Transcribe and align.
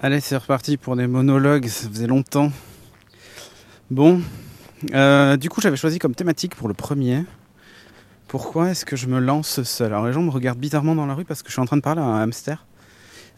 Allez, 0.00 0.20
c'est 0.20 0.36
reparti 0.36 0.76
pour 0.76 0.94
des 0.94 1.08
monologues, 1.08 1.66
ça 1.66 1.88
faisait 1.88 2.06
longtemps. 2.06 2.52
Bon, 3.90 4.20
euh, 4.94 5.36
du 5.36 5.48
coup, 5.48 5.60
j'avais 5.60 5.76
choisi 5.76 5.98
comme 5.98 6.14
thématique 6.14 6.54
pour 6.54 6.68
le 6.68 6.74
premier. 6.74 7.24
Pourquoi 8.28 8.70
est-ce 8.70 8.84
que 8.84 8.94
je 8.94 9.08
me 9.08 9.18
lance 9.18 9.60
seul? 9.64 9.92
Alors, 9.92 10.06
les 10.06 10.12
gens 10.12 10.22
me 10.22 10.30
regardent 10.30 10.60
bizarrement 10.60 10.94
dans 10.94 11.06
la 11.06 11.14
rue 11.14 11.24
parce 11.24 11.42
que 11.42 11.48
je 11.48 11.54
suis 11.54 11.60
en 11.60 11.64
train 11.64 11.78
de 11.78 11.82
parler 11.82 12.00
à 12.00 12.04
un 12.04 12.22
hamster. 12.22 12.64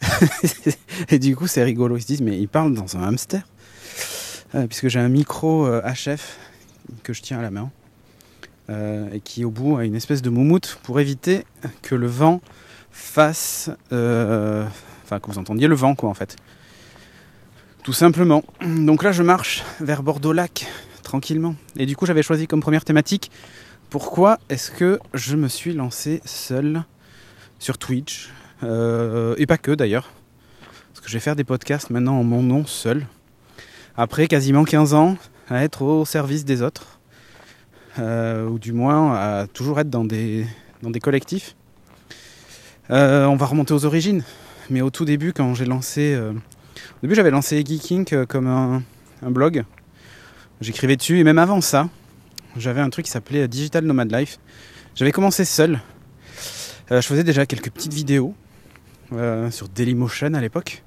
et 1.09 1.17
du 1.17 1.35
coup, 1.35 1.47
c'est 1.47 1.63
rigolo. 1.63 1.97
Ils 1.97 2.01
se 2.01 2.07
disent, 2.07 2.21
mais 2.21 2.37
il 2.37 2.47
parle 2.47 2.75
dans 2.75 2.95
un 2.95 3.03
hamster 3.03 3.41
euh, 4.53 4.67
Puisque 4.67 4.87
j'ai 4.87 4.99
un 4.99 5.09
micro 5.09 5.65
HF 5.65 6.07
euh, 6.07 6.17
que 7.01 7.13
je 7.13 7.23
tiens 7.23 7.39
à 7.39 7.41
la 7.41 7.51
main 7.51 7.71
et 9.13 9.19
qui, 9.19 9.43
au 9.43 9.51
bout, 9.51 9.75
a 9.75 9.83
une 9.83 9.95
espèce 9.95 10.21
de 10.21 10.29
moumoute 10.29 10.79
pour 10.83 11.01
éviter 11.01 11.43
que 11.81 11.93
le 11.93 12.07
vent 12.07 12.39
fasse. 12.91 13.69
Enfin, 13.89 15.19
que 15.19 15.29
vous 15.29 15.37
entendiez 15.39 15.67
le 15.67 15.75
vent, 15.75 15.93
quoi, 15.93 16.09
en 16.09 16.13
fait. 16.13 16.37
Tout 17.83 17.93
simplement. 17.93 18.43
Donc 18.61 19.03
là, 19.03 19.11
je 19.11 19.23
marche 19.23 19.63
vers 19.79 20.03
Bordeaux-Lac, 20.03 20.67
tranquillement. 21.03 21.55
Et 21.77 21.85
du 21.85 21.95
coup, 21.95 22.05
j'avais 22.05 22.23
choisi 22.23 22.47
comme 22.47 22.61
première 22.61 22.85
thématique 22.85 23.31
pourquoi 23.91 24.39
est-ce 24.47 24.71
que 24.71 24.99
je 25.13 25.35
me 25.35 25.49
suis 25.49 25.73
lancé 25.73 26.21
seul 26.23 26.85
sur 27.59 27.77
Twitch? 27.77 28.29
Euh, 28.63 29.35
Et 29.37 29.45
pas 29.45 29.57
que 29.57 29.71
d'ailleurs. 29.71 30.13
Parce 30.87 31.01
que 31.01 31.09
je 31.09 31.13
vais 31.13 31.19
faire 31.19 31.35
des 31.35 31.43
podcasts 31.43 31.89
maintenant 31.89 32.17
en 32.17 32.23
mon 32.23 32.41
nom 32.41 32.65
seul. 32.65 33.05
Après 33.97 34.27
quasiment 34.27 34.63
15 34.63 34.93
ans 34.93 35.17
à 35.49 35.65
être 35.65 35.81
au 35.81 36.05
service 36.05 36.45
des 36.45 36.61
autres. 36.61 37.01
Euh, 37.99 38.47
ou 38.47 38.59
du 38.59 38.71
moins 38.71 39.13
à 39.13 39.47
toujours 39.47 39.77
être 39.81 39.89
dans 39.89 40.05
des, 40.05 40.47
dans 40.81 40.89
des 40.89 41.01
collectifs. 41.01 41.57
Euh, 42.91 43.25
on 43.25 43.35
va 43.35 43.45
remonter 43.45 43.73
aux 43.73 43.83
origines. 43.83 44.23
Mais 44.69 44.79
au 44.79 44.89
tout 44.89 45.03
début, 45.03 45.33
quand 45.33 45.53
j'ai 45.53 45.65
lancé 45.65 46.17
au 46.97 47.01
début, 47.01 47.15
j'avais 47.15 47.31
lancé 47.31 47.63
Geeking 47.65 48.05
euh, 48.13 48.25
comme 48.25 48.47
un, 48.47 48.83
blog. 49.29 49.63
J'écrivais 50.61 50.95
dessus, 50.95 51.19
et 51.19 51.23
même 51.23 51.37
avant 51.39 51.61
ça, 51.61 51.89
j'avais 52.57 52.81
un 52.81 52.89
truc 52.89 53.05
qui 53.05 53.11
s'appelait 53.11 53.47
Digital 53.47 53.85
Nomad 53.85 54.11
Life. 54.11 54.39
J'avais 54.95 55.11
commencé 55.11 55.45
seul. 55.45 55.79
Euh, 56.91 57.01
je 57.01 57.07
faisais 57.07 57.23
déjà 57.23 57.45
quelques 57.45 57.71
petites 57.71 57.93
vidéos 57.93 58.35
euh, 59.13 59.49
sur 59.51 59.69
Dailymotion 59.69 60.33
à 60.33 60.41
l'époque, 60.41 60.83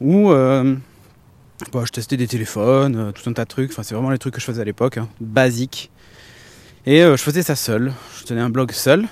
où 0.00 0.30
bah, 0.30 1.84
je 1.84 1.92
testais 1.92 2.16
des 2.16 2.28
téléphones, 2.28 3.12
tout 3.12 3.28
un 3.28 3.32
tas 3.32 3.44
de 3.44 3.48
trucs. 3.48 3.70
Enfin, 3.70 3.82
c'est 3.82 3.94
vraiment 3.94 4.10
les 4.10 4.18
trucs 4.18 4.34
que 4.34 4.40
je 4.40 4.46
faisais 4.46 4.62
à 4.62 4.64
l'époque, 4.64 4.98
hein, 4.98 5.08
basiques. 5.20 5.90
Et 6.86 7.00
je 7.00 7.16
faisais 7.16 7.42
ça 7.42 7.56
seul. 7.56 7.92
Je 8.18 8.24
tenais 8.24 8.40
un 8.40 8.50
blog 8.50 8.72
seul. 8.72 9.06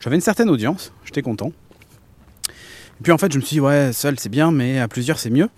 J'avais 0.00 0.16
une 0.16 0.22
certaine 0.22 0.50
audience, 0.50 0.92
j'étais 1.04 1.22
content. 1.22 1.52
Et 3.00 3.02
puis 3.02 3.12
en 3.12 3.18
fait, 3.18 3.32
je 3.32 3.38
me 3.38 3.42
suis 3.42 3.56
dit, 3.56 3.60
ouais, 3.60 3.92
seul 3.92 4.18
c'est 4.18 4.28
bien, 4.28 4.50
mais 4.52 4.78
à 4.78 4.88
plusieurs 4.88 5.18
c'est 5.18 5.30
mieux. 5.30 5.48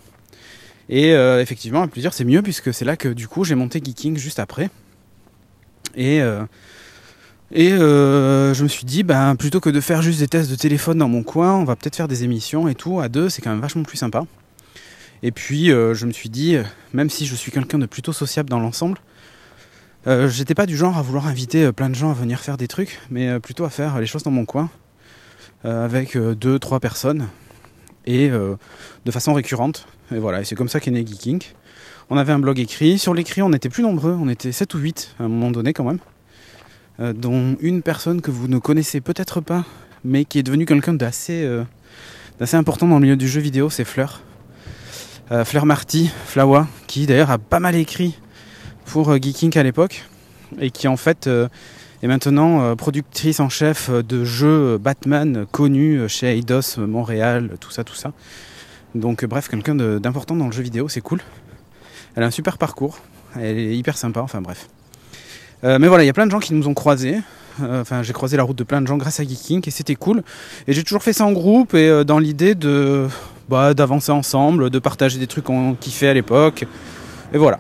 Et 0.89 1.12
euh, 1.12 1.41
effectivement, 1.41 1.83
à 1.83 1.89
plusieurs 1.89 2.15
c'est 2.15 2.25
mieux, 2.25 2.42
puisque 2.42 2.73
c'est 2.73 2.84
là 2.84 2.97
que 2.97 3.09
du 3.09 3.29
coup 3.29 3.45
j'ai 3.45 3.55
monté 3.55 3.81
Geeking 3.84 4.17
juste 4.17 4.39
après. 4.39 4.70
Et, 5.97 6.20
euh, 6.20 6.45
et 7.53 7.73
euh, 7.73 8.55
je 8.55 8.62
me 8.62 8.69
suis 8.69 8.84
dit, 8.84 9.03
ben, 9.03 9.34
plutôt 9.37 9.61
que 9.61 9.70
de 9.70 9.81
faire 9.81 10.03
juste 10.03 10.20
des 10.20 10.29
tests 10.29 10.51
de 10.51 10.57
téléphone 10.57 10.98
dans 10.98 11.09
mon 11.09 11.23
coin, 11.23 11.55
on 11.55 11.64
va 11.64 11.77
peut-être 11.77 11.97
faire 11.97 12.09
des 12.09 12.25
émissions 12.25 12.69
et 12.69 12.75
tout. 12.75 13.01
À 13.01 13.09
deux, 13.09 13.29
c'est 13.29 13.42
quand 13.42 13.51
même 13.51 13.61
vachement 13.61 13.83
plus 13.83 13.97
sympa. 13.97 14.25
Et 15.23 15.33
puis 15.33 15.69
je 15.69 16.07
me 16.07 16.12
suis 16.12 16.29
dit, 16.29 16.57
même 16.92 17.11
si 17.11 17.27
je 17.27 17.34
suis 17.34 17.51
quelqu'un 17.51 17.79
de 17.79 17.87
plutôt 17.87 18.12
sociable 18.12 18.51
dans 18.51 18.61
l'ensemble, 18.61 18.98
j'étais 20.07 20.55
pas 20.55 20.67
du 20.67 20.77
genre 20.77 20.98
à 20.98 21.03
vouloir 21.03 21.27
inviter 21.27 21.73
plein 21.73 21.89
de 21.89 21.95
gens 21.95 22.11
à 22.11 22.14
venir 22.14 22.41
faire 22.41 22.59
des 22.59 22.69
trucs, 22.69 23.01
mais 23.11 23.41
plutôt 23.41 23.64
à 23.64 23.70
faire 23.70 23.98
les 23.98 24.07
choses 24.07 24.23
dans 24.23 24.31
mon 24.31 24.45
coin. 24.45 24.70
Euh, 25.65 25.85
avec 25.85 26.17
euh, 26.17 26.35
deux, 26.35 26.59
trois 26.59 26.81
personnes 26.81 27.29
et 28.05 28.29
euh, 28.29 28.57
de 29.05 29.11
façon 29.11 29.33
récurrente. 29.33 29.87
Et 30.15 30.19
voilà, 30.19 30.43
et 30.43 30.45
c'est 30.45 30.55
comme 30.55 30.69
ça 30.69 30.81
qu'est 30.81 30.91
né 30.91 31.05
Geeking. 31.05 31.43
On 32.11 32.19
avait 32.19 32.33
un 32.33 32.39
blog 32.39 32.61
écrit. 32.61 32.98
Sur 32.98 33.15
l'écrit, 33.15 33.43
on 33.43 33.53
était 33.53 33.71
plus 33.71 33.83
nombreux, 33.83 34.13
on 34.13 34.29
était 34.29 34.53
7 34.53 34.75
ou 34.75 34.79
8 34.79 35.17
à 35.19 35.25
un 35.25 35.29
moment 35.29 35.51
donné 35.51 35.73
quand 35.73 35.85
même. 35.85 37.14
dont 37.14 37.57
une 37.61 37.83
personne 37.83 38.20
que 38.20 38.30
vous 38.30 38.48
ne 38.48 38.58
connaissez 38.58 39.01
peut-être 39.01 39.41
pas, 39.41 39.64
mais 40.05 40.25
qui 40.25 40.39
est 40.39 40.42
devenue 40.45 40.67
quelqu'un 40.67 40.95
d'assez 40.95 41.48
d'assez 42.39 42.57
important 42.57 42.86
dans 42.86 42.95
le 42.95 43.01
milieu 43.01 43.17
du 43.17 43.27
jeu 43.27 43.41
vidéo, 43.41 43.70
c'est 43.70 43.85
Fleur. 43.85 44.23
Fleur 45.45 45.67
Marty, 45.67 46.09
Flawa, 46.27 46.69
qui 46.86 47.07
d'ailleurs 47.07 47.33
a 47.33 47.39
pas 47.39 47.59
mal 47.59 47.75
écrit 47.75 48.17
pour 48.85 49.13
Geeking 49.20 49.59
à 49.59 49.64
l'époque, 49.64 50.05
et 50.61 50.70
qui 50.70 50.86
en 50.86 50.97
fait 50.97 51.29
et 52.02 52.07
maintenant 52.07 52.62
euh, 52.62 52.74
productrice 52.74 53.40
en 53.40 53.48
chef 53.48 53.90
de 53.90 54.24
jeux 54.24 54.79
Batman 54.79 55.46
connus 55.51 56.08
chez 56.08 56.36
Eidos 56.36 56.79
Montréal, 56.79 57.57
tout 57.61 57.70
ça, 57.70 57.84
tout 57.84 57.95
ça. 57.95 58.12
Donc 58.95 59.24
euh, 59.24 59.27
bref, 59.27 59.48
quelqu'un 59.48 59.74
d'important 59.74 60.36
dans 60.36 60.46
le 60.46 60.52
jeu 60.52 60.62
vidéo, 60.62 60.89
c'est 60.89 61.01
cool. 61.01 61.20
Elle 62.14 62.23
a 62.23 62.27
un 62.27 62.30
super 62.30 62.58
parcours, 62.58 62.98
elle 63.39 63.58
est 63.58 63.77
hyper 63.77 63.96
sympa, 63.96 64.20
enfin 64.20 64.40
bref. 64.40 64.68
Euh, 65.64 65.79
mais 65.79 65.89
voilà, 65.89 66.05
il 66.05 66.06
y 66.06 66.11
a 66.11 66.12
plein 66.12 66.27
de 66.27 66.30
gens 66.30 66.40
qui 66.40 66.55
nous 66.55 66.68
ont 66.68 66.74
croisés. 66.74 67.18
Enfin, 67.58 68.02
j'ai 68.02 68.12
croisé 68.12 68.36
la 68.36 68.42
route 68.42 68.58
de 68.58 68.64
plein 68.64 68.83
de 68.83 68.86
gens 68.86 68.98
grâce 68.98 69.18
à 69.18 69.23
Geeking 69.23 69.62
et 69.67 69.70
c'était 69.70 69.95
cool. 69.95 70.23
Et 70.68 70.74
j'ai 70.74 70.83
toujours 70.83 71.02
fait 71.02 71.14
ça 71.14 71.24
en 71.24 71.33
groupe 71.33 71.73
et 71.73 72.05
dans 72.05 72.18
l'idée 72.18 72.55
de 72.55 73.08
bah, 73.48 73.73
d'avancer 73.73 74.12
ensemble, 74.12 74.68
de 74.68 74.79
partager 74.79 75.18
des 75.18 75.27
trucs 75.27 75.45
qu'on 75.45 75.74
kiffait 75.74 76.08
à 76.08 76.12
l'époque. 76.12 76.67
Et 77.33 77.39
voilà. 77.39 77.58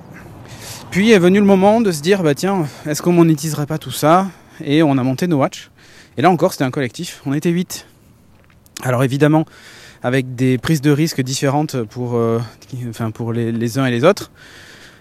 Puis 0.90 1.10
est 1.10 1.18
venu 1.18 1.38
le 1.40 1.44
moment 1.44 1.80
de 1.80 1.92
se 1.92 2.00
dire, 2.00 2.22
bah 2.22 2.34
tiens, 2.34 2.66
est-ce 2.86 3.02
qu'on 3.02 3.12
monétiserait 3.12 3.66
pas 3.66 3.78
tout 3.78 3.90
ça? 3.90 4.28
Et 4.64 4.82
on 4.82 4.96
a 4.96 5.02
monté 5.02 5.26
No 5.26 5.38
Watch. 5.38 5.70
Et 6.16 6.22
là 6.22 6.30
encore, 6.30 6.52
c'était 6.52 6.64
un 6.64 6.70
collectif. 6.70 7.20
On 7.26 7.34
était 7.34 7.50
8. 7.50 7.86
Alors 8.82 9.04
évidemment, 9.04 9.44
avec 10.02 10.34
des 10.34 10.58
prises 10.58 10.80
de 10.80 10.90
risques 10.90 11.20
différentes 11.20 11.82
pour, 11.82 12.16
euh, 12.16 12.40
enfin 12.88 13.10
pour 13.10 13.32
les, 13.32 13.78
uns 13.78 13.86
et 13.86 13.90
les 13.90 14.04
autres. 14.04 14.30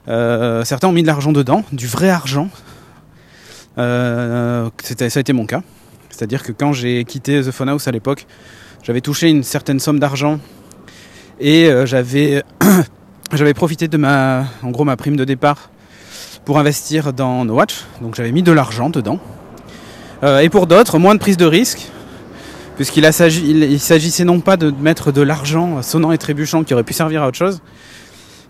Euh, 0.08 0.64
certains 0.64 0.88
ont 0.88 0.92
mis 0.92 1.02
de 1.02 1.08
l'argent 1.08 1.32
dedans, 1.32 1.64
du 1.72 1.88
vrai 1.88 2.10
argent. 2.10 2.50
Euh, 3.78 4.70
ça 4.82 5.06
a 5.06 5.20
été 5.20 5.34
mon 5.34 5.46
cas. 5.46 5.62
C'est-à-dire 6.10 6.44
que 6.44 6.52
quand 6.52 6.74
j'ai 6.74 7.04
quitté 7.04 7.42
The 7.42 7.52
Phone 7.52 7.70
House 7.70 7.88
à 7.88 7.92
l'époque, 7.92 8.26
j'avais 8.84 9.02
touché 9.02 9.30
une 9.30 9.44
certaine 9.44 9.80
somme 9.80 10.00
d'argent 10.00 10.40
et 11.40 11.70
j'avais 11.86 12.44
j'avais 13.34 13.54
profité 13.54 13.90
de 13.90 13.98
ma 13.98 14.46
en 14.64 14.72
gros 14.72 14.86
ma 14.86 14.96
prime 14.96 15.18
de 15.18 15.26
départ 15.26 15.70
pour 16.46 16.60
investir 16.60 17.12
dans 17.12 17.44
No 17.44 17.56
Watch. 17.56 17.84
Donc 18.02 18.16
j'avais 18.16 18.32
mis 18.32 18.44
de 18.44 18.52
l'argent 18.52 18.90
dedans. 18.90 19.20
Euh, 20.24 20.40
et 20.40 20.50
pour 20.50 20.68
d'autres, 20.68 21.00
moins 21.00 21.16
de 21.16 21.20
prise 21.20 21.38
de 21.38 21.46
risque, 21.46 21.90
puisqu'il 22.78 23.04
s'agissait 23.12 24.24
non 24.24 24.40
pas 24.40 24.56
de 24.56 24.72
mettre 24.72 25.12
de 25.12 25.22
l'argent 25.22 25.82
sonnant 25.82 26.12
et 26.12 26.18
trébuchant 26.18 26.64
qui 26.64 26.74
aurait 26.74 26.84
pu 26.84 26.94
servir 26.94 27.24
à 27.24 27.28
autre 27.28 27.38
chose, 27.38 27.62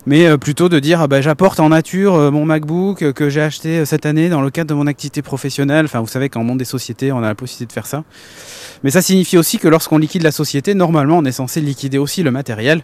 mais 0.04 0.26
euh, 0.26 0.36
plutôt 0.36 0.68
de 0.68 0.78
dire 0.78 1.00
ah 1.00 1.08
bah, 1.08 1.20
j'apporte 1.20 1.58
en 1.58 1.70
nature 1.70 2.14
euh, 2.14 2.30
mon 2.30 2.44
MacBook 2.44 3.12
que 3.12 3.28
j'ai 3.28 3.40
acheté 3.40 3.84
cette 3.84 4.06
année 4.06 4.28
dans 4.28 4.42
le 4.42 4.50
cadre 4.50 4.68
de 4.68 4.74
mon 4.74 4.86
activité 4.86 5.22
professionnelle. 5.22 5.86
Enfin, 5.86 6.00
vous 6.00 6.06
savez 6.06 6.28
qu'en 6.28 6.44
monde 6.44 6.58
des 6.58 6.64
sociétés, 6.64 7.10
on 7.12 7.18
a 7.18 7.28
la 7.28 7.34
possibilité 7.34 7.66
de 7.66 7.72
faire 7.72 7.86
ça. 7.86 8.04
Mais 8.84 8.90
ça 8.90 9.02
signifie 9.02 9.38
aussi 9.38 9.58
que 9.58 9.68
lorsqu'on 9.68 9.98
liquide 9.98 10.22
la 10.22 10.32
société, 10.32 10.74
normalement, 10.74 11.18
on 11.18 11.24
est 11.24 11.32
censé 11.32 11.60
liquider 11.60 11.98
aussi 11.98 12.22
le 12.22 12.30
matériel 12.30 12.82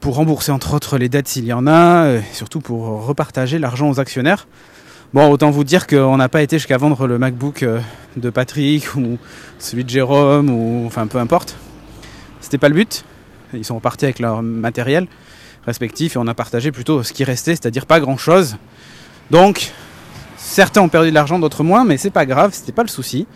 pour 0.00 0.16
rembourser 0.16 0.52
entre 0.52 0.74
autres 0.74 0.98
les 0.98 1.08
dettes 1.08 1.28
s'il 1.28 1.44
y 1.44 1.52
en 1.52 1.66
a, 1.66 2.14
et 2.14 2.22
surtout 2.32 2.60
pour 2.60 3.06
repartager 3.06 3.58
l'argent 3.58 3.90
aux 3.90 4.00
actionnaires. 4.00 4.46
Bon, 5.14 5.30
autant 5.30 5.50
vous 5.50 5.64
dire 5.64 5.86
qu'on 5.86 6.18
n'a 6.18 6.28
pas 6.28 6.42
été 6.42 6.58
jusqu'à 6.58 6.76
vendre 6.76 7.06
le 7.06 7.18
MacBook 7.18 7.62
euh, 7.62 7.80
de 8.16 8.28
Patrick 8.28 8.94
ou 8.94 9.16
celui 9.58 9.84
de 9.84 9.88
Jérôme 9.88 10.50
ou 10.50 10.84
enfin 10.86 11.06
peu 11.06 11.18
importe. 11.18 11.56
C'était 12.40 12.58
pas 12.58 12.68
le 12.68 12.74
but. 12.74 13.04
Ils 13.54 13.64
sont 13.64 13.76
repartis 13.76 14.04
avec 14.04 14.18
leur 14.18 14.42
matériel 14.42 15.06
respectif 15.64 16.16
et 16.16 16.18
on 16.18 16.26
a 16.26 16.34
partagé 16.34 16.72
plutôt 16.72 17.02
ce 17.02 17.14
qui 17.14 17.24
restait, 17.24 17.52
c'est-à-dire 17.52 17.86
pas 17.86 18.00
grand-chose. 18.00 18.56
Donc, 19.30 19.72
certains 20.36 20.82
ont 20.82 20.88
perdu 20.88 21.08
de 21.08 21.14
l'argent, 21.14 21.38
d'autres 21.38 21.64
moins, 21.64 21.84
mais 21.84 21.96
c'est 21.96 22.10
pas 22.10 22.26
grave, 22.26 22.50
c'était 22.52 22.72
pas 22.72 22.82
le 22.82 22.88
souci. 22.88 23.26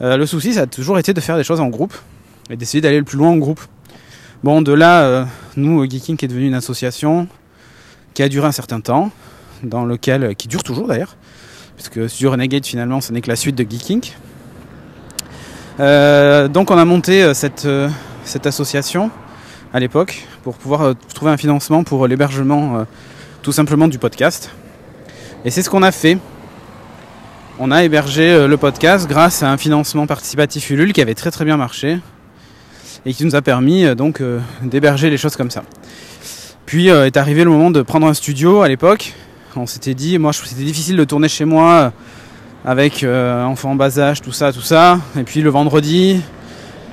Euh, 0.00 0.16
le 0.16 0.26
souci, 0.26 0.54
ça 0.54 0.62
a 0.62 0.66
toujours 0.66 0.98
été 0.98 1.14
de 1.14 1.20
faire 1.20 1.36
des 1.36 1.44
choses 1.44 1.60
en 1.60 1.68
groupe 1.68 1.94
et 2.50 2.56
d'essayer 2.56 2.80
d'aller 2.80 2.98
le 2.98 3.04
plus 3.04 3.18
loin 3.18 3.30
en 3.30 3.36
groupe. 3.36 3.60
Bon, 4.44 4.62
de 4.62 4.72
là, 4.72 5.02
euh, 5.02 5.24
nous, 5.56 5.84
Geeking 5.90 6.16
est 6.22 6.28
devenu 6.28 6.46
une 6.46 6.54
association 6.54 7.26
qui 8.14 8.22
a 8.22 8.28
duré 8.28 8.46
un 8.46 8.52
certain 8.52 8.80
temps, 8.80 9.10
dans 9.64 9.84
lequel, 9.84 10.36
qui 10.36 10.46
dure 10.46 10.62
toujours 10.62 10.86
d'ailleurs, 10.86 11.16
puisque 11.74 12.08
sur 12.08 12.30
Renegade 12.30 12.64
finalement 12.64 13.00
ce 13.00 13.12
n'est 13.12 13.20
que 13.20 13.26
la 13.26 13.34
suite 13.34 13.56
de 13.56 13.68
Geeking. 13.68 14.12
Euh, 15.80 16.46
donc 16.46 16.70
on 16.70 16.78
a 16.78 16.84
monté 16.84 17.20
euh, 17.20 17.34
cette, 17.34 17.68
cette 18.22 18.46
association 18.46 19.10
à 19.74 19.80
l'époque 19.80 20.24
pour 20.44 20.54
pouvoir 20.54 20.94
trouver 21.14 21.32
un 21.32 21.36
financement 21.36 21.82
pour 21.82 22.06
l'hébergement 22.06 22.86
tout 23.42 23.52
simplement 23.52 23.88
du 23.88 23.98
podcast. 23.98 24.50
Et 25.44 25.50
c'est 25.50 25.62
ce 25.62 25.68
qu'on 25.70 25.82
a 25.82 25.90
fait. 25.90 26.16
On 27.58 27.72
a 27.72 27.82
hébergé 27.82 28.46
le 28.46 28.56
podcast 28.56 29.08
grâce 29.08 29.42
à 29.42 29.50
un 29.50 29.56
financement 29.56 30.06
participatif 30.06 30.70
Ulule 30.70 30.92
qui 30.92 31.02
avait 31.02 31.16
très 31.16 31.32
très 31.32 31.44
bien 31.44 31.56
marché 31.56 31.98
et 33.06 33.14
qui 33.14 33.24
nous 33.24 33.34
a 33.34 33.42
permis 33.42 33.84
euh, 33.84 33.94
donc 33.94 34.20
euh, 34.20 34.40
d'héberger 34.62 35.10
les 35.10 35.16
choses 35.16 35.36
comme 35.36 35.50
ça. 35.50 35.62
Puis 36.66 36.90
euh, 36.90 37.06
est 37.06 37.16
arrivé 37.16 37.44
le 37.44 37.50
moment 37.50 37.70
de 37.70 37.82
prendre 37.82 38.06
un 38.06 38.14
studio 38.14 38.62
à 38.62 38.68
l'époque. 38.68 39.14
On 39.56 39.66
s'était 39.66 39.94
dit, 39.94 40.18
moi 40.18 40.32
c'était 40.32 40.62
difficile 40.62 40.96
de 40.96 41.04
tourner 41.04 41.28
chez 41.28 41.44
moi 41.44 41.92
avec 42.64 43.04
enfants 43.04 43.70
en 43.70 43.74
bas 43.74 43.98
âge, 43.98 44.20
tout 44.20 44.32
ça, 44.32 44.52
tout 44.52 44.60
ça. 44.60 45.00
Et 45.18 45.22
puis 45.22 45.40
le 45.40 45.50
vendredi, 45.50 46.20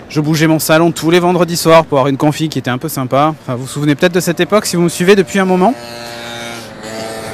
Je 0.08 0.22
bougeais 0.22 0.48
mon 0.48 0.60
salon 0.60 0.92
tous 0.92 1.10
les 1.10 1.20
vendredis 1.20 1.58
soirs 1.58 1.84
pour 1.86 1.98
avoir 1.98 2.10
une 2.10 2.18
config 2.18 2.50
qui 2.50 2.60
était 2.60 2.70
un 2.70 2.78
peu 2.78 2.90
sympa. 2.90 3.34
Enfin, 3.42 3.56
vous 3.56 3.64
vous 3.64 3.68
souvenez 3.68 3.96
peut-être 3.96 4.14
de 4.14 4.20
cette 4.20 4.40
époque 4.40 4.66
si 4.66 4.76
vous 4.76 4.84
me 4.84 4.90
suivez 4.90 5.16
depuis 5.16 5.40
un 5.40 5.46
moment? 5.46 5.74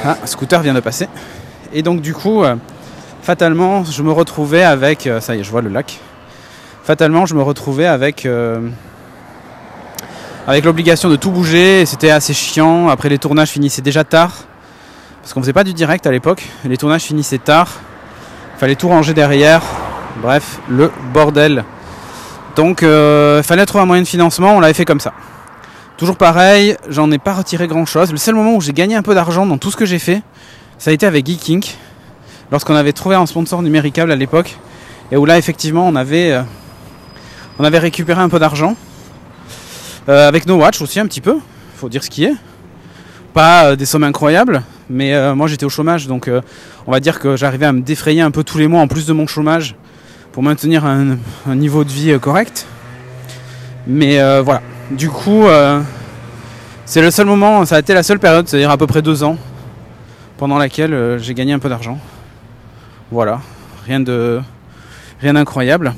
Ah, 0.04 0.16
un 0.22 0.26
scooter 0.26 0.62
vient 0.62 0.74
de 0.74 0.80
passer. 0.80 1.08
Et 1.72 1.82
donc 1.82 2.00
du 2.00 2.14
coup, 2.14 2.42
fatalement, 3.22 3.84
je 3.84 4.02
me 4.02 4.10
retrouvais 4.10 4.64
avec... 4.64 5.08
ça 5.20 5.36
y 5.36 5.40
est, 5.40 5.44
je 5.44 5.50
vois 5.50 5.62
le 5.62 5.68
lac. 5.68 6.00
Fatalement, 6.84 7.26
je 7.26 7.34
me 7.34 7.42
retrouvais 7.42 7.86
avec... 7.86 8.26
euh, 8.26 8.60
avec 10.46 10.64
l'obligation 10.64 11.08
de 11.08 11.16
tout 11.16 11.30
bouger, 11.30 11.86
c'était 11.86 12.10
assez 12.10 12.34
chiant. 12.34 12.88
Après, 12.88 13.08
les 13.08 13.18
tournages 13.18 13.50
finissaient 13.50 13.82
déjà 13.82 14.02
tard, 14.02 14.32
parce 15.20 15.32
qu'on 15.32 15.40
faisait 15.40 15.52
pas 15.52 15.62
du 15.62 15.72
direct 15.72 16.04
à 16.06 16.10
l'époque. 16.10 16.42
Les 16.64 16.76
tournages 16.76 17.02
finissaient 17.02 17.38
tard, 17.38 17.68
fallait 18.58 18.74
tout 18.74 18.88
ranger 18.88 19.14
derrière. 19.14 19.62
Bref, 20.20 20.58
le 20.68 20.90
bordel. 21.14 21.64
Donc, 22.56 22.82
euh, 22.82 23.42
fallait 23.42 23.64
trouver 23.64 23.82
un 23.82 23.86
moyen 23.86 24.02
de 24.02 24.08
financement. 24.08 24.56
On 24.56 24.60
l'avait 24.60 24.74
fait 24.74 24.84
comme 24.84 25.00
ça. 25.00 25.12
Toujours 25.96 26.16
pareil, 26.16 26.76
j'en 26.88 27.10
ai 27.12 27.18
pas 27.18 27.34
retiré 27.34 27.68
grand 27.68 27.86
chose. 27.86 28.10
Le 28.10 28.18
seul 28.18 28.34
moment 28.34 28.56
où 28.56 28.60
j'ai 28.60 28.72
gagné 28.72 28.96
un 28.96 29.02
peu 29.02 29.14
d'argent 29.14 29.46
dans 29.46 29.58
tout 29.58 29.70
ce 29.70 29.76
que 29.76 29.86
j'ai 29.86 30.00
fait, 30.00 30.22
ça 30.78 30.90
a 30.90 30.92
été 30.92 31.06
avec 31.06 31.24
Geeking, 31.24 31.64
lorsqu'on 32.50 32.74
avait 32.74 32.92
trouvé 32.92 33.14
un 33.14 33.26
sponsor 33.26 33.62
numéricable 33.62 34.10
à 34.10 34.16
l'époque, 34.16 34.58
et 35.12 35.16
où 35.16 35.24
là, 35.24 35.38
effectivement, 35.38 35.86
on 35.86 35.94
avait, 35.94 36.32
euh, 36.32 36.42
on 37.58 37.64
avait 37.64 37.78
récupéré 37.78 38.20
un 38.20 38.28
peu 38.28 38.38
d'argent. 38.38 38.76
Euh, 40.08 40.26
avec 40.26 40.46
No 40.46 40.56
Watch 40.56 40.80
aussi 40.82 40.98
un 40.98 41.06
petit 41.06 41.20
peu, 41.20 41.36
faut 41.76 41.88
dire 41.88 42.02
ce 42.02 42.10
qui 42.10 42.24
est. 42.24 42.34
Pas 43.34 43.66
euh, 43.66 43.76
des 43.76 43.86
sommes 43.86 44.02
incroyables, 44.02 44.62
mais 44.90 45.14
euh, 45.14 45.34
moi 45.34 45.46
j'étais 45.46 45.64
au 45.64 45.68
chômage, 45.68 46.08
donc 46.08 46.28
on 46.86 46.90
va 46.90 47.00
dire 47.00 47.20
que 47.20 47.36
j'arrivais 47.36 47.66
à 47.66 47.72
me 47.72 47.80
défrayer 47.80 48.20
un 48.20 48.30
peu 48.30 48.42
tous 48.42 48.58
les 48.58 48.66
mois 48.66 48.80
en 48.80 48.88
plus 48.88 49.06
de 49.06 49.12
mon 49.12 49.26
chômage 49.26 49.76
pour 50.32 50.42
maintenir 50.42 50.84
un, 50.84 51.18
niveau 51.54 51.84
de 51.84 51.90
vie 51.90 52.18
correct. 52.20 52.66
Mais 53.86 54.18
voilà, 54.40 54.62
du 54.90 55.08
coup, 55.10 55.44
c'est 56.86 57.02
le 57.02 57.10
seul 57.10 57.26
moment, 57.26 57.64
ça 57.66 57.76
a 57.76 57.78
été 57.80 57.92
la 57.92 58.02
seule 58.02 58.18
période, 58.18 58.48
c'est-à-dire 58.48 58.70
à 58.70 58.78
peu 58.78 58.86
près 58.86 59.02
deux 59.02 59.22
ans, 59.22 59.36
pendant 60.38 60.56
laquelle 60.58 61.18
j'ai 61.20 61.34
gagné 61.34 61.52
un 61.52 61.58
peu 61.58 61.68
d'argent. 61.68 61.98
Voilà, 63.10 63.40
rien 63.86 64.00
de 64.00 64.40
rien 65.20 65.34
d'incroyable. 65.34 65.92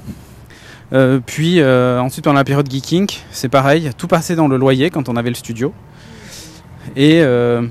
Euh, 0.95 1.19
puis 1.25 1.61
euh, 1.61 1.99
ensuite 1.99 2.25
pendant 2.25 2.39
la 2.39 2.45
période 2.45 2.71
geeking, 2.71 3.09
c'est 3.33 3.49
pareil, 3.49 3.91
tout 3.99 4.07
passait 4.07 4.37
dans 4.37 4.47
le 4.47 4.57
loyer 4.57 4.91
quand 4.91 5.09
on 5.09 5.17
avait 5.17 5.31
le 5.31 5.35
studio. 5.35 5.75
Et, 6.95 7.21
euh, 7.23 7.63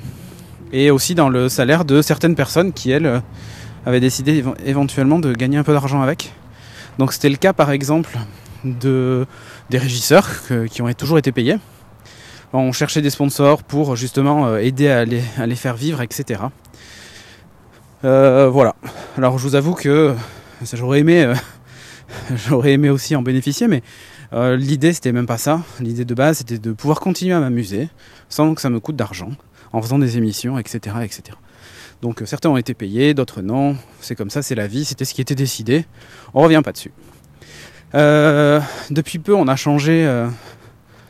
et 0.73 0.91
aussi 0.91 1.15
dans 1.15 1.29
le 1.29 1.47
salaire 1.47 1.85
de 1.85 2.01
certaines 2.01 2.35
personnes 2.35 2.73
qui, 2.73 2.91
elles, 2.91 3.21
avaient 3.85 3.99
décidé 3.99 4.41
éve- 4.41 4.55
éventuellement 4.65 5.19
de 5.19 5.33
gagner 5.33 5.57
un 5.57 5.63
peu 5.63 5.71
d'argent 5.71 6.01
avec. 6.01 6.33
Donc 6.97 7.13
c'était 7.13 7.29
le 7.29 7.37
cas 7.37 7.53
par 7.53 7.71
exemple 7.71 8.17
de, 8.65 9.25
des 9.69 9.77
régisseurs 9.77 10.29
qui 10.69 10.81
ont 10.81 10.91
toujours 10.93 11.17
été 11.17 11.31
payés. 11.31 11.57
On 12.51 12.71
cherchait 12.71 13.01
des 13.01 13.09
sponsors 13.09 13.63
pour 13.63 13.95
justement 13.95 14.57
aider 14.57 14.89
à 14.89 15.05
les, 15.05 15.23
à 15.37 15.47
les 15.47 15.55
faire 15.55 15.75
vivre, 15.75 16.01
etc. 16.01 16.41
Voilà. 18.03 18.75
Alors 19.17 19.37
je 19.39 19.43
vous 19.47 19.55
avoue 19.55 19.73
que 19.73 20.13
j'aurais 20.73 20.99
aimé, 20.99 21.33
j'aurais 22.35 22.73
aimé 22.73 22.89
aussi 22.89 23.15
en 23.15 23.21
bénéficier, 23.21 23.67
mais 23.67 23.81
euh, 24.33 24.55
l'idée 24.55 24.93
c'était 24.93 25.11
même 25.11 25.25
pas 25.25 25.37
ça. 25.37 25.61
L'idée 25.79 26.05
de 26.05 26.13
base 26.13 26.37
c'était 26.37 26.57
de 26.57 26.71
pouvoir 26.71 26.99
continuer 26.99 27.33
à 27.33 27.39
m'amuser 27.39 27.89
sans 28.29 28.53
que 28.55 28.61
ça 28.61 28.69
me 28.69 28.79
coûte 28.79 28.95
d'argent 28.95 29.31
en 29.71 29.81
faisant 29.81 29.99
des 29.99 30.17
émissions, 30.17 30.57
etc., 30.57 30.97
etc. 31.03 31.37
Donc 32.01 32.21
euh, 32.21 32.25
certains 32.25 32.49
ont 32.49 32.57
été 32.57 32.73
payés, 32.73 33.13
d'autres 33.13 33.41
non. 33.41 33.75
C'est 34.01 34.15
comme 34.15 34.29
ça, 34.29 34.41
c'est 34.41 34.55
la 34.55 34.67
vie. 34.67 34.85
C'était 34.85 35.05
ce 35.05 35.13
qui 35.13 35.21
était 35.21 35.35
décidé. 35.35 35.85
On 36.33 36.41
revient 36.41 36.61
pas 36.63 36.71
dessus. 36.71 36.91
Euh, 37.95 38.59
depuis 38.89 39.19
peu, 39.19 39.33
on 39.35 39.47
a 39.47 39.55
changé. 39.55 40.05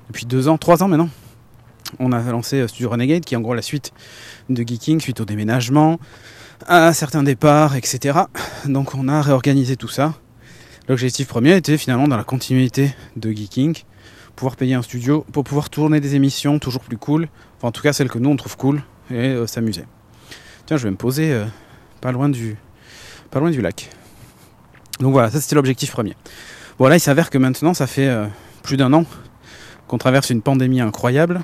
depuis 0.07 0.25
deux 0.25 0.47
ans, 0.47 0.57
trois 0.57 0.83
ans 0.83 0.87
maintenant. 0.87 1.09
On 1.99 2.11
a 2.11 2.21
lancé 2.31 2.67
Studio 2.67 2.89
Renegade, 2.89 3.23
qui 3.25 3.33
est 3.33 3.37
en 3.37 3.41
gros 3.41 3.53
la 3.53 3.61
suite 3.61 3.91
de 4.49 4.63
Geeking 4.63 4.99
suite 4.99 5.21
au 5.21 5.25
déménagement, 5.25 5.99
à 6.67 6.93
certains 6.93 7.23
départs, 7.23 7.75
etc. 7.75 8.19
Donc 8.65 8.95
on 8.95 9.07
a 9.07 9.21
réorganisé 9.21 9.75
tout 9.75 9.87
ça. 9.87 10.13
L'objectif 10.89 11.27
premier 11.27 11.55
était 11.55 11.77
finalement 11.77 12.07
dans 12.07 12.17
la 12.17 12.23
continuité 12.25 12.93
de 13.15 13.31
Geeking, 13.31 13.83
pouvoir 14.35 14.55
payer 14.57 14.73
un 14.73 14.81
studio 14.81 15.25
pour 15.31 15.43
pouvoir 15.43 15.69
tourner 15.69 15.99
des 16.01 16.15
émissions 16.15 16.59
toujours 16.59 16.81
plus 16.83 16.97
cool, 16.97 17.29
enfin 17.57 17.69
en 17.69 17.71
tout 17.71 17.81
cas 17.81 17.93
celles 17.93 18.09
que 18.09 18.19
nous 18.19 18.29
on 18.29 18.35
trouve 18.35 18.57
cool 18.57 18.83
et 19.09 19.15
euh, 19.15 19.47
s'amuser. 19.47 19.85
Tiens, 20.65 20.77
je 20.77 20.83
vais 20.83 20.91
me 20.91 20.97
poser 20.97 21.31
euh, 21.31 21.45
pas 22.01 22.11
loin 22.11 22.29
du 22.29 22.57
pas 23.31 23.39
loin 23.39 23.49
du 23.49 23.61
lac. 23.61 23.89
Donc 24.99 25.13
voilà, 25.13 25.29
ça 25.31 25.39
c'était 25.39 25.55
l'objectif 25.55 25.91
premier. 25.91 26.15
Bon 26.77 26.87
là 26.87 26.97
il 26.97 26.99
s'avère 26.99 27.29
que 27.29 27.37
maintenant 27.37 27.73
ça 27.73 27.87
fait 27.87 28.07
euh, 28.09 28.25
plus 28.61 28.75
d'un 28.75 28.91
an 28.91 29.05
qu'on 29.87 29.97
traverse 29.97 30.29
une 30.31 30.41
pandémie 30.41 30.81
incroyable 30.81 31.41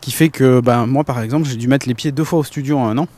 qui 0.00 0.10
fait 0.10 0.30
que 0.30 0.60
ben 0.60 0.86
moi 0.86 1.04
par 1.04 1.20
exemple 1.22 1.46
j'ai 1.48 1.56
dû 1.56 1.68
mettre 1.68 1.86
les 1.86 1.94
pieds 1.94 2.10
deux 2.12 2.24
fois 2.24 2.40
au 2.40 2.44
studio 2.44 2.76
en 2.78 2.88
un 2.88 2.98
an. 2.98 3.08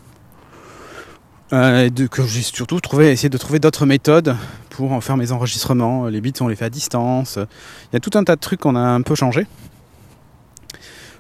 Euh, 1.53 1.89
de- 1.91 2.09
que 2.09 2.25
j'ai 2.27 2.43
surtout 2.43 2.81
trouvé, 2.81 3.13
essayé 3.13 3.29
de 3.29 3.39
trouver 3.39 3.61
d'autres 3.61 3.87
méthodes 3.87 4.37
pour 4.77 4.93
en 4.93 5.01
faire 5.01 5.17
mes 5.17 5.33
enregistrements. 5.33 6.07
Les 6.07 6.21
beats, 6.21 6.43
on 6.43 6.49
les 6.49 6.57
fait 6.57 6.67
à 6.67 6.71
distance. 6.71 7.39
Il 7.39 7.95
y 7.95 7.97
a 7.97 8.01
tout 8.01 8.11
un 8.19 8.25
tas 8.25 8.37
de 8.37 8.41
trucs 8.41 8.61
qu'on 8.61 8.77
a 8.77 8.81
un 8.81 9.01
peu 9.01 9.15
changé 9.15 9.47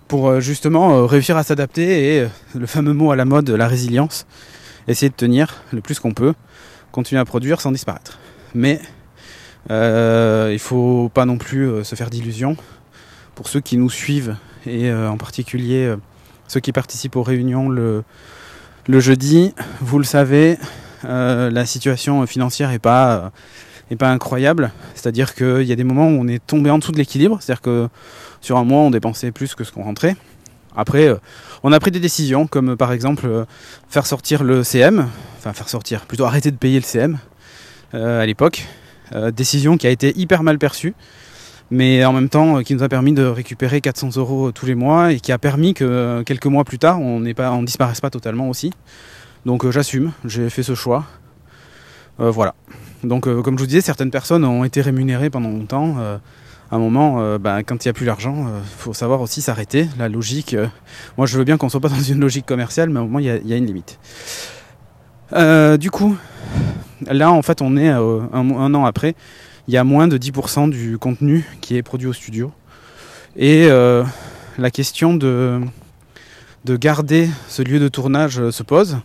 pour 0.08 0.28
euh, 0.28 0.40
justement 0.40 0.94
euh, 0.94 1.06
réussir 1.06 1.38
à 1.38 1.42
s'adapter 1.42 2.16
et 2.16 2.20
euh, 2.20 2.28
le 2.54 2.66
fameux 2.66 2.92
mot 2.92 3.10
à 3.12 3.16
la 3.16 3.24
mode, 3.24 3.48
la 3.48 3.66
résilience, 3.66 4.26
essayer 4.88 5.08
de 5.08 5.14
tenir 5.14 5.62
le 5.72 5.80
plus 5.80 5.98
qu'on 5.98 6.12
peut, 6.12 6.34
continuer 6.92 7.18
à 7.18 7.24
produire 7.24 7.62
sans 7.62 7.72
disparaître. 7.72 8.18
Mais 8.54 8.78
euh, 9.70 10.50
il 10.52 10.58
faut 10.58 11.10
pas 11.12 11.24
non 11.24 11.38
plus 11.38 11.82
se 11.82 11.94
faire 11.94 12.10
d'illusions. 12.10 12.58
Pour 13.34 13.48
ceux 13.48 13.60
qui 13.60 13.78
nous 13.78 13.90
suivent 13.90 14.36
et 14.66 14.92
en 14.92 15.16
particulier 15.16 15.94
ceux 16.48 16.60
qui 16.60 16.72
participent 16.72 17.16
aux 17.16 17.22
réunions 17.22 17.68
le, 17.68 18.04
jeudi, 18.88 19.54
vous 19.80 19.98
le 19.98 20.04
savez, 20.04 20.58
la 21.04 21.66
situation 21.66 22.26
financière 22.26 22.70
est 22.70 22.78
pas 22.78 23.32
euh, 23.90 23.96
pas 23.96 24.10
incroyable. 24.10 24.72
C'est-à-dire 24.94 25.34
qu'il 25.34 25.62
y 25.62 25.72
a 25.72 25.76
des 25.76 25.84
moments 25.84 26.08
où 26.08 26.20
on 26.20 26.28
est 26.28 26.44
tombé 26.44 26.70
en 26.70 26.78
dessous 26.78 26.92
de 26.92 26.98
l'équilibre. 26.98 27.38
C'est-à-dire 27.40 27.62
que 27.62 27.88
sur 28.40 28.56
un 28.56 28.64
mois, 28.64 28.80
on 28.80 28.90
dépensait 28.90 29.32
plus 29.32 29.54
que 29.54 29.64
ce 29.64 29.72
qu'on 29.72 29.84
rentrait. 29.84 30.16
Après, 30.76 31.08
euh, 31.08 31.16
on 31.62 31.72
a 31.72 31.80
pris 31.80 31.90
des 31.90 32.00
décisions, 32.00 32.46
comme 32.46 32.70
euh, 32.70 32.76
par 32.76 32.92
exemple 32.92 33.26
euh, 33.26 33.44
faire 33.88 34.06
sortir 34.06 34.44
le 34.44 34.62
CM, 34.62 35.08
enfin 35.38 35.52
faire 35.54 35.68
sortir, 35.68 36.04
plutôt 36.04 36.24
arrêter 36.24 36.50
de 36.50 36.56
payer 36.56 36.78
le 36.78 36.84
CM 36.84 37.18
euh, 37.94 38.20
à 38.22 38.26
l'époque. 38.26 38.66
Euh, 39.14 39.30
décision 39.30 39.76
qui 39.76 39.86
a 39.86 39.90
été 39.90 40.12
hyper 40.18 40.42
mal 40.42 40.58
perçue, 40.58 40.94
mais 41.70 42.04
en 42.04 42.12
même 42.12 42.28
temps 42.28 42.58
euh, 42.58 42.62
qui 42.62 42.74
nous 42.74 42.82
a 42.82 42.88
permis 42.88 43.12
de 43.12 43.24
récupérer 43.24 43.80
400 43.80 44.16
euros 44.16 44.50
tous 44.50 44.66
les 44.66 44.74
mois 44.74 45.12
et 45.12 45.20
qui 45.20 45.30
a 45.30 45.38
permis 45.38 45.74
que 45.74 45.84
euh, 45.84 46.22
quelques 46.24 46.46
mois 46.46 46.64
plus 46.64 46.78
tard, 46.78 47.00
on 47.00 47.20
n'est 47.20 47.40
on 47.40 47.62
disparaisse 47.62 48.00
pas 48.00 48.10
totalement 48.10 48.48
aussi. 48.48 48.72
Donc 49.46 49.64
euh, 49.64 49.70
j'assume, 49.70 50.10
j'ai 50.24 50.50
fait 50.50 50.64
ce 50.64 50.74
choix. 50.74 51.04
Euh, 52.18 52.30
voilà. 52.32 52.54
Donc 53.04 53.28
euh, 53.28 53.42
comme 53.42 53.56
je 53.56 53.62
vous 53.62 53.68
disais, 53.68 53.80
certaines 53.80 54.10
personnes 54.10 54.44
ont 54.44 54.64
été 54.64 54.80
rémunérées 54.80 55.30
pendant 55.30 55.48
longtemps. 55.50 55.96
À 56.68 56.74
un 56.74 56.78
moment, 56.80 57.38
bah, 57.38 57.62
quand 57.62 57.84
il 57.84 57.86
n'y 57.86 57.90
a 57.90 57.92
plus 57.92 58.06
l'argent, 58.06 58.48
il 58.48 58.68
faut 58.78 58.92
savoir 58.92 59.20
aussi 59.20 59.40
s'arrêter. 59.40 59.88
La 60.00 60.08
logique, 60.08 60.56
moi 61.16 61.24
je 61.28 61.38
veux 61.38 61.44
bien 61.44 61.58
qu'on 61.58 61.68
soit 61.68 61.78
pas 61.78 61.88
dans 61.88 61.94
une 62.02 62.18
logique 62.18 62.44
commerciale, 62.44 62.90
mais 62.90 62.98
à 62.98 63.02
un 63.02 63.04
moment 63.04 63.20
il 63.20 63.26
y 63.26 63.52
a- 63.52 63.56
une 63.56 63.66
limite. 63.66 64.00
Du 65.80 65.90
coup, 65.92 66.16
là 67.06 67.30
en 67.30 67.42
fait 67.42 67.62
on 67.62 67.76
est 67.76 67.88
un, 67.88 68.74
an 68.74 68.84
après, 68.84 69.14
il 69.68 69.74
y 69.74 69.76
a 69.76 69.84
moins 69.84 70.08
de 70.08 70.18
10% 70.18 70.68
du 70.68 70.98
contenu 70.98 71.44
qui 71.60 71.76
est 71.76 71.84
produit 71.84 72.08
au 72.08 72.12
studio. 72.12 72.50
Et 73.36 73.68
la 73.68 74.70
question 74.72 75.14
de, 75.14 75.60
de 76.64 76.76
garder 76.76 77.28
ce 77.46 77.62
lieu 77.62 77.78
de 77.78 77.86
tournage 77.86 78.50
se 78.50 78.62
pose. 78.64 78.98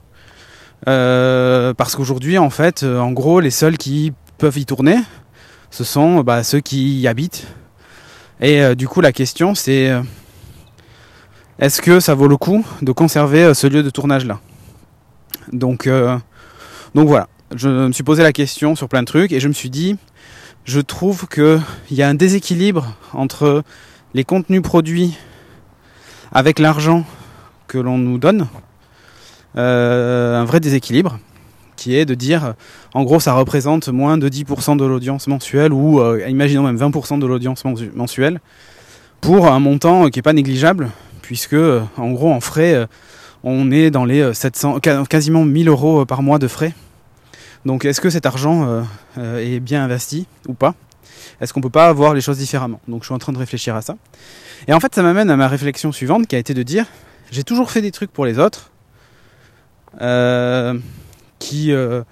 Euh, 0.87 1.73
parce 1.73 1.95
qu'aujourd'hui, 1.95 2.37
en 2.37 2.49
fait, 2.49 2.83
euh, 2.83 2.99
en 2.99 3.11
gros, 3.11 3.39
les 3.39 3.51
seuls 3.51 3.77
qui 3.77 4.13
peuvent 4.37 4.57
y 4.57 4.65
tourner, 4.65 4.97
ce 5.69 5.83
sont 5.83 6.21
bah, 6.21 6.43
ceux 6.43 6.59
qui 6.59 6.99
y 6.99 7.07
habitent. 7.07 7.47
Et 8.39 8.61
euh, 8.61 8.75
du 8.75 8.87
coup, 8.87 9.01
la 9.01 9.11
question, 9.11 9.53
c'est 9.53 9.91
est-ce 11.59 11.81
que 11.81 11.99
ça 11.99 12.15
vaut 12.15 12.27
le 12.27 12.37
coup 12.37 12.65
de 12.81 12.91
conserver 12.91 13.53
ce 13.53 13.67
lieu 13.67 13.83
de 13.83 13.89
tournage-là? 13.89 14.39
Donc, 15.53 15.87
donc 16.95 17.07
voilà, 17.07 17.27
je 17.55 17.69
me 17.69 17.91
suis 17.91 18.03
posé 18.03 18.23
la 18.23 18.33
question 18.33 18.75
sur 18.75 18.89
plein 18.89 19.01
de 19.01 19.07
trucs 19.07 19.31
et 19.31 19.39
je 19.39 19.47
me 19.47 19.53
suis 19.53 19.69
dit, 19.69 19.97
je 20.65 20.79
trouve 20.79 21.27
qu'il 21.27 21.61
y 21.91 22.01
a 22.01 22.07
un 22.07 22.13
déséquilibre 22.13 22.95
entre 23.13 23.63
les 24.13 24.23
contenus 24.23 24.61
produits 24.61 25.17
avec 26.31 26.59
l'argent 26.59 27.05
que 27.67 27.77
l'on 27.77 27.97
nous 27.97 28.17
donne, 28.17 28.47
un 29.59 30.45
vrai 30.45 30.59
déséquilibre 30.59 31.19
qui 31.75 31.95
est 31.95 32.05
de 32.05 32.13
dire, 32.13 32.53
en 32.93 33.03
gros, 33.03 33.19
ça 33.19 33.33
représente 33.33 33.89
moins 33.89 34.17
de 34.17 34.29
10% 34.29 34.77
de 34.77 34.85
l'audience 34.85 35.27
mensuelle 35.27 35.73
ou, 35.73 35.99
euh, 35.99 36.23
imaginons 36.29 36.61
même 36.63 36.77
20% 36.77 37.17
de 37.17 37.25
l'audience 37.25 37.63
mensu- 37.65 37.91
mensuelle 37.95 38.39
pour 39.19 39.47
un 39.47 39.59
montant 39.59 40.05
euh, 40.05 40.09
qui 40.09 40.19
n'est 40.19 40.23
pas 40.23 40.33
négligeable, 40.33 40.89
puisque, 41.23 41.53
euh, 41.53 41.81
en 41.97 42.11
gros, 42.11 42.31
en 42.31 42.39
frais, 42.39 42.73
euh, 42.75 42.85
on 43.43 43.71
est 43.71 43.89
dans 43.89 44.05
les 44.05 44.21
euh, 44.21 44.33
700, 44.33 44.77
ca- 44.83 45.03
quasiment 45.09 45.43
1000 45.43 45.69
euros 45.69 46.01
euh, 46.01 46.05
par 46.05 46.21
mois 46.21 46.37
de 46.37 46.47
frais. 46.47 46.73
Donc, 47.65 47.83
est-ce 47.85 48.01
que 48.01 48.09
cet 48.11 48.25
argent 48.27 48.63
euh, 48.67 48.81
euh, 49.17 49.39
est 49.55 49.59
bien 49.59 49.83
investi 49.83 50.27
ou 50.47 50.53
pas? 50.53 50.75
Est-ce 51.39 51.51
qu'on 51.53 51.61
peut 51.61 51.69
pas 51.69 51.91
voir 51.93 52.13
les 52.13 52.21
choses 52.21 52.37
différemment? 52.37 52.79
Donc 52.87 53.01
je 53.01 53.07
suis 53.07 53.13
en 53.15 53.19
train 53.19 53.33
de 53.33 53.37
réfléchir 53.39 53.75
à 53.75 53.81
ça. 53.81 53.95
Et 54.67 54.73
en 54.73 54.79
fait, 54.79 54.93
ça 54.93 55.01
m'amène 55.01 55.29
à 55.31 55.35
ma 55.37 55.47
réflexion 55.47 55.91
suivante 55.91 56.27
qui 56.27 56.35
a 56.35 56.39
été 56.39 56.53
de 56.53 56.61
dire 56.63 56.85
j'ai 57.31 57.43
toujours 57.43 57.71
fait 57.71 57.81
des 57.81 57.91
trucs 57.91 58.11
pour 58.11 58.25
les 58.25 58.37
autres 58.39 58.69
euh, 58.69 58.70
qui, 59.97 61.71
euh, 61.71 62.03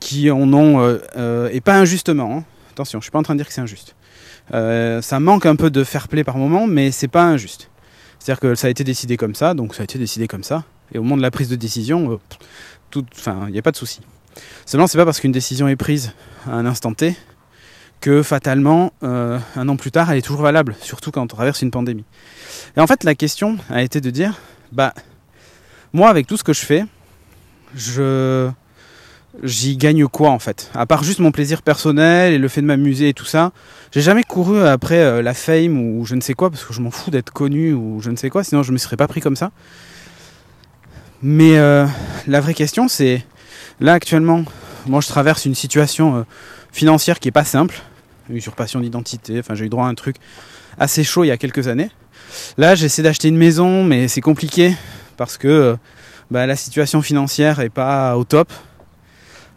qui 0.00 0.30
en 0.30 0.52
ont, 0.52 0.80
euh, 1.16 1.48
et 1.52 1.60
pas 1.60 1.76
injustement. 1.76 2.38
Hein. 2.38 2.44
Attention, 2.72 3.00
je 3.00 3.04
suis 3.04 3.10
pas 3.10 3.18
en 3.18 3.22
train 3.22 3.34
de 3.34 3.38
dire 3.38 3.46
que 3.46 3.52
c'est 3.52 3.60
injuste. 3.60 3.94
ça 4.50 5.20
manque 5.20 5.46
un 5.46 5.56
peu 5.56 5.70
de 5.70 5.84
fair 5.84 6.08
play 6.08 6.24
par 6.24 6.36
moment, 6.36 6.66
mais 6.66 6.90
c'est 6.90 7.08
pas 7.08 7.24
injuste. 7.24 7.70
C'est-à-dire 8.18 8.40
que 8.40 8.54
ça 8.54 8.68
a 8.68 8.70
été 8.70 8.84
décidé 8.84 9.16
comme 9.16 9.34
ça, 9.34 9.54
donc 9.54 9.74
ça 9.74 9.82
a 9.82 9.84
été 9.84 9.98
décidé 9.98 10.26
comme 10.26 10.42
ça. 10.42 10.64
Et 10.92 10.98
au 10.98 11.02
moment 11.02 11.16
de 11.16 11.22
la 11.22 11.30
prise 11.30 11.48
de 11.48 11.56
décision, 11.56 12.18
il 12.94 13.52
n'y 13.52 13.58
a 13.58 13.62
pas 13.62 13.70
de 13.70 13.76
souci. 13.76 14.00
Seulement, 14.66 14.86
c'est 14.86 14.98
pas 14.98 15.04
parce 15.04 15.20
qu'une 15.20 15.32
décision 15.32 15.68
est 15.68 15.76
prise 15.76 16.12
à 16.46 16.52
un 16.52 16.66
instant 16.66 16.94
T 16.94 17.16
que 18.00 18.22
fatalement, 18.22 18.92
euh, 19.02 19.38
un 19.56 19.68
an 19.68 19.76
plus 19.76 19.90
tard, 19.90 20.10
elle 20.10 20.18
est 20.18 20.22
toujours 20.22 20.42
valable, 20.42 20.76
surtout 20.82 21.10
quand 21.10 21.22
on 21.22 21.26
traverse 21.26 21.62
une 21.62 21.70
pandémie. 21.70 22.04
Et 22.76 22.80
en 22.80 22.86
fait, 22.86 23.02
la 23.02 23.14
question 23.14 23.56
a 23.70 23.82
été 23.82 24.02
de 24.02 24.10
dire, 24.10 24.38
bah, 24.72 24.92
moi, 25.94 26.10
avec 26.10 26.26
tout 26.26 26.36
ce 26.36 26.44
que 26.44 26.52
je 26.52 26.60
fais, 26.60 26.84
je 27.74 28.50
j'y 29.42 29.76
gagne 29.76 30.06
quoi 30.06 30.30
en 30.30 30.38
fait 30.38 30.70
À 30.74 30.86
part 30.86 31.02
juste 31.02 31.18
mon 31.18 31.32
plaisir 31.32 31.62
personnel 31.62 32.34
et 32.34 32.38
le 32.38 32.46
fait 32.46 32.60
de 32.60 32.66
m'amuser 32.66 33.08
et 33.08 33.14
tout 33.14 33.24
ça, 33.24 33.50
j'ai 33.92 34.00
jamais 34.00 34.22
couru 34.22 34.60
après 34.60 35.00
euh, 35.00 35.22
la 35.22 35.34
fame 35.34 35.78
ou 35.78 36.06
je 36.06 36.14
ne 36.14 36.20
sais 36.20 36.34
quoi 36.34 36.50
parce 36.50 36.64
que 36.64 36.72
je 36.72 36.80
m'en 36.80 36.92
fous 36.92 37.10
d'être 37.10 37.32
connu 37.32 37.72
ou 37.72 38.00
je 38.00 38.10
ne 38.10 38.16
sais 38.16 38.30
quoi, 38.30 38.44
sinon 38.44 38.62
je 38.62 38.72
me 38.72 38.78
serais 38.78 38.96
pas 38.96 39.08
pris 39.08 39.20
comme 39.20 39.36
ça. 39.36 39.50
Mais 41.22 41.58
euh, 41.58 41.86
la 42.28 42.40
vraie 42.40 42.54
question 42.54 42.86
c'est 42.86 43.24
là 43.80 43.94
actuellement, 43.94 44.44
moi 44.86 45.00
je 45.00 45.08
traverse 45.08 45.46
une 45.46 45.54
situation 45.56 46.24
financière 46.70 47.18
qui 47.18 47.28
est 47.28 47.32
pas 47.32 47.44
simple 47.44 47.82
usurpation 48.30 48.80
d'identité. 48.80 49.38
Enfin, 49.38 49.54
j'ai 49.54 49.66
eu 49.66 49.68
droit 49.68 49.86
à 49.86 49.88
un 49.88 49.94
truc 49.94 50.16
assez 50.78 51.04
chaud 51.04 51.24
il 51.24 51.28
y 51.28 51.30
a 51.30 51.36
quelques 51.36 51.68
années. 51.68 51.90
Là, 52.58 52.74
j'essaie 52.74 53.02
d'acheter 53.02 53.28
une 53.28 53.36
maison, 53.36 53.84
mais 53.84 54.08
c'est 54.08 54.20
compliqué 54.20 54.74
parce 55.16 55.36
que 55.36 55.48
euh, 55.48 55.76
bah, 56.30 56.46
la 56.46 56.56
situation 56.56 57.02
financière 57.02 57.60
est 57.60 57.70
pas 57.70 58.16
au 58.16 58.24
top. 58.24 58.52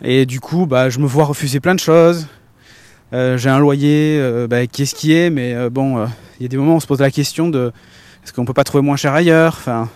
Et 0.03 0.25
du 0.25 0.39
coup, 0.39 0.65
bah, 0.65 0.89
je 0.89 0.99
me 0.99 1.05
vois 1.05 1.25
refuser 1.25 1.59
plein 1.59 1.75
de 1.75 1.79
choses. 1.79 2.27
Euh, 3.13 3.37
j'ai 3.37 3.49
un 3.49 3.59
loyer 3.59 4.17
euh, 4.19 4.47
bah, 4.47 4.67
qui 4.67 4.83
est 4.83 4.85
ce 4.85 4.95
qui 4.95 5.13
est, 5.13 5.29
mais 5.29 5.69
bon, 5.69 6.05
il 6.39 6.43
y 6.43 6.45
a 6.45 6.49
des 6.49 6.57
moments 6.57 6.73
où 6.73 6.77
on 6.77 6.79
se 6.79 6.87
pose 6.87 6.99
la 6.99 7.11
question 7.11 7.49
de 7.49 7.71
est-ce 8.23 8.33
qu'on 8.33 8.45
peut 8.45 8.53
pas 8.53 8.63
trouver 8.63 8.83
moins 8.83 8.97
cher 8.97 9.13
ailleurs? 9.13 9.55
Enfin, 9.57 9.89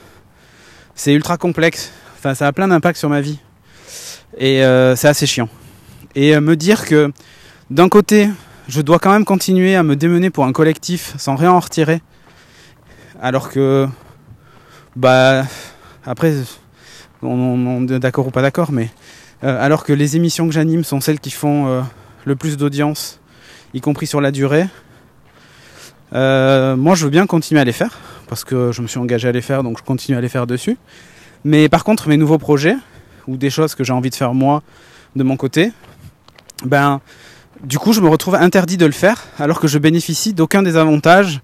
c'est 0.95 1.13
ultra 1.13 1.37
complexe. 1.37 1.91
Enfin, 2.17 2.33
ça 2.33 2.47
a 2.47 2.51
plein 2.53 2.67
d'impacts 2.67 2.97
sur 2.97 3.09
ma 3.09 3.21
vie. 3.21 3.39
Et 4.37 4.61
c'est 4.95 5.07
assez 5.07 5.25
chiant. 5.27 5.49
Et 6.15 6.39
me 6.39 6.55
dire 6.55 6.85
que 6.85 7.11
d'un 7.69 7.89
côté, 7.89 8.29
je 8.67 8.81
dois 8.81 8.99
quand 8.99 9.11
même 9.11 9.25
continuer 9.25 9.75
à 9.75 9.83
me 9.83 9.95
démener 9.95 10.29
pour 10.29 10.45
un 10.45 10.53
collectif 10.53 11.13
sans 11.17 11.35
rien 11.35 11.51
en 11.51 11.59
retirer. 11.59 12.01
Alors 13.21 13.49
que, 13.49 13.87
bah, 14.95 15.43
après, 16.05 16.33
on, 17.21 17.87
est 17.87 17.99
d'accord 17.99 18.27
ou 18.27 18.31
pas 18.31 18.41
d'accord, 18.41 18.71
mais 18.71 18.89
euh, 19.43 19.63
alors 19.63 19.83
que 19.83 19.93
les 19.93 20.15
émissions 20.15 20.47
que 20.47 20.53
j'anime 20.53 20.83
sont 20.83 21.01
celles 21.01 21.19
qui 21.19 21.31
font 21.31 21.67
euh, 21.67 21.81
le 22.25 22.35
plus 22.35 22.57
d'audience, 22.57 23.19
y 23.73 23.81
compris 23.81 24.07
sur 24.07 24.21
la 24.21 24.31
durée, 24.31 24.67
euh, 26.13 26.75
moi 26.75 26.95
je 26.95 27.05
veux 27.05 27.09
bien 27.09 27.25
continuer 27.25 27.61
à 27.61 27.63
les 27.63 27.71
faire, 27.71 27.99
parce 28.27 28.43
que 28.43 28.71
je 28.71 28.81
me 28.81 28.87
suis 28.87 28.99
engagé 28.99 29.27
à 29.27 29.31
les 29.31 29.41
faire, 29.41 29.63
donc 29.63 29.77
je 29.77 29.83
continue 29.83 30.17
à 30.17 30.21
les 30.21 30.29
faire 30.29 30.47
dessus. 30.47 30.77
Mais 31.43 31.69
par 31.69 31.83
contre, 31.83 32.07
mes 32.07 32.17
nouveaux 32.17 32.37
projets, 32.37 32.75
ou 33.27 33.37
des 33.37 33.49
choses 33.49 33.75
que 33.75 33.83
j'ai 33.83 33.93
envie 33.93 34.09
de 34.09 34.15
faire 34.15 34.33
moi, 34.33 34.61
de 35.15 35.23
mon 35.23 35.37
côté, 35.37 35.71
ben, 36.65 37.01
du 37.63 37.77
coup, 37.77 37.93
je 37.93 38.01
me 38.01 38.09
retrouve 38.09 38.35
interdit 38.35 38.77
de 38.77 38.85
le 38.85 38.91
faire, 38.91 39.23
alors 39.39 39.59
que 39.59 39.67
je 39.67 39.77
bénéficie 39.77 40.33
d'aucun 40.33 40.63
des 40.63 40.77
avantages 40.77 41.41